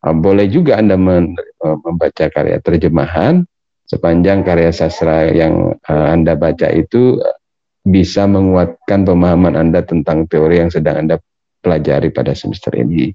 [0.00, 3.44] Ah, boleh juga Anda eh, membaca karya terjemahan
[3.84, 7.20] sepanjang karya sastra yang eh, Anda baca itu
[7.84, 11.16] bisa menguatkan pemahaman Anda tentang teori yang sedang Anda
[11.60, 13.12] pelajari pada semester ini.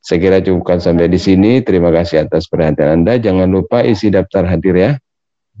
[0.00, 1.60] Saya kira cukupkan sampai di sini.
[1.60, 3.16] Terima kasih atas perhatian Anda.
[3.20, 4.92] Jangan lupa isi daftar hadir ya.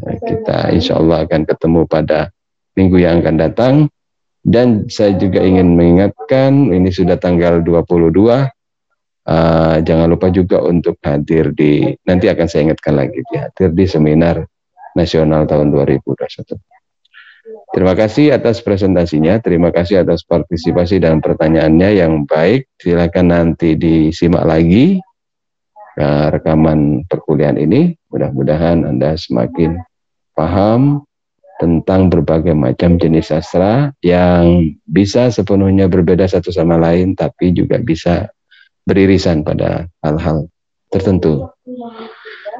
[0.00, 2.32] Nah, kita insya Allah akan ketemu pada
[2.76, 3.74] minggu yang akan datang.
[4.40, 8.48] Dan saya juga ingin mengingatkan, ini sudah tanggal 22,
[9.20, 13.84] Uh, jangan lupa juga untuk hadir di nanti akan saya ingatkan lagi di hadir di
[13.84, 14.42] seminar
[14.96, 16.56] nasional tahun 2021.
[17.70, 22.66] Terima kasih atas presentasinya, terima kasih atas partisipasi dan pertanyaannya yang baik.
[22.82, 24.98] Silakan nanti disimak lagi
[25.94, 27.94] uh, rekaman perkuliahan ini.
[28.10, 29.78] Mudah-mudahan Anda semakin
[30.34, 31.06] paham
[31.62, 38.34] tentang berbagai macam jenis sastra yang bisa sepenuhnya berbeda satu sama lain, tapi juga bisa
[38.82, 40.50] beririsan pada hal-hal
[40.90, 41.46] tertentu.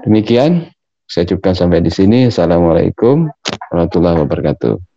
[0.06, 0.70] Demikian,
[1.10, 2.30] saya cukupkan sampai di sini.
[2.30, 3.26] Assalamualaikum
[3.74, 4.89] warahmatullahi wabarakatuh.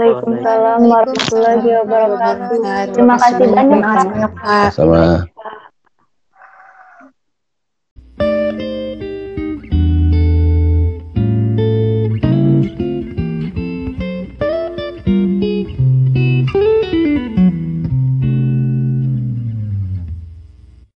[0.00, 2.56] Waalaikumsalam warahmatullahi wabarakatuh.
[2.96, 4.72] Terima kasih banyak, Pak.
[4.72, 5.28] Sama.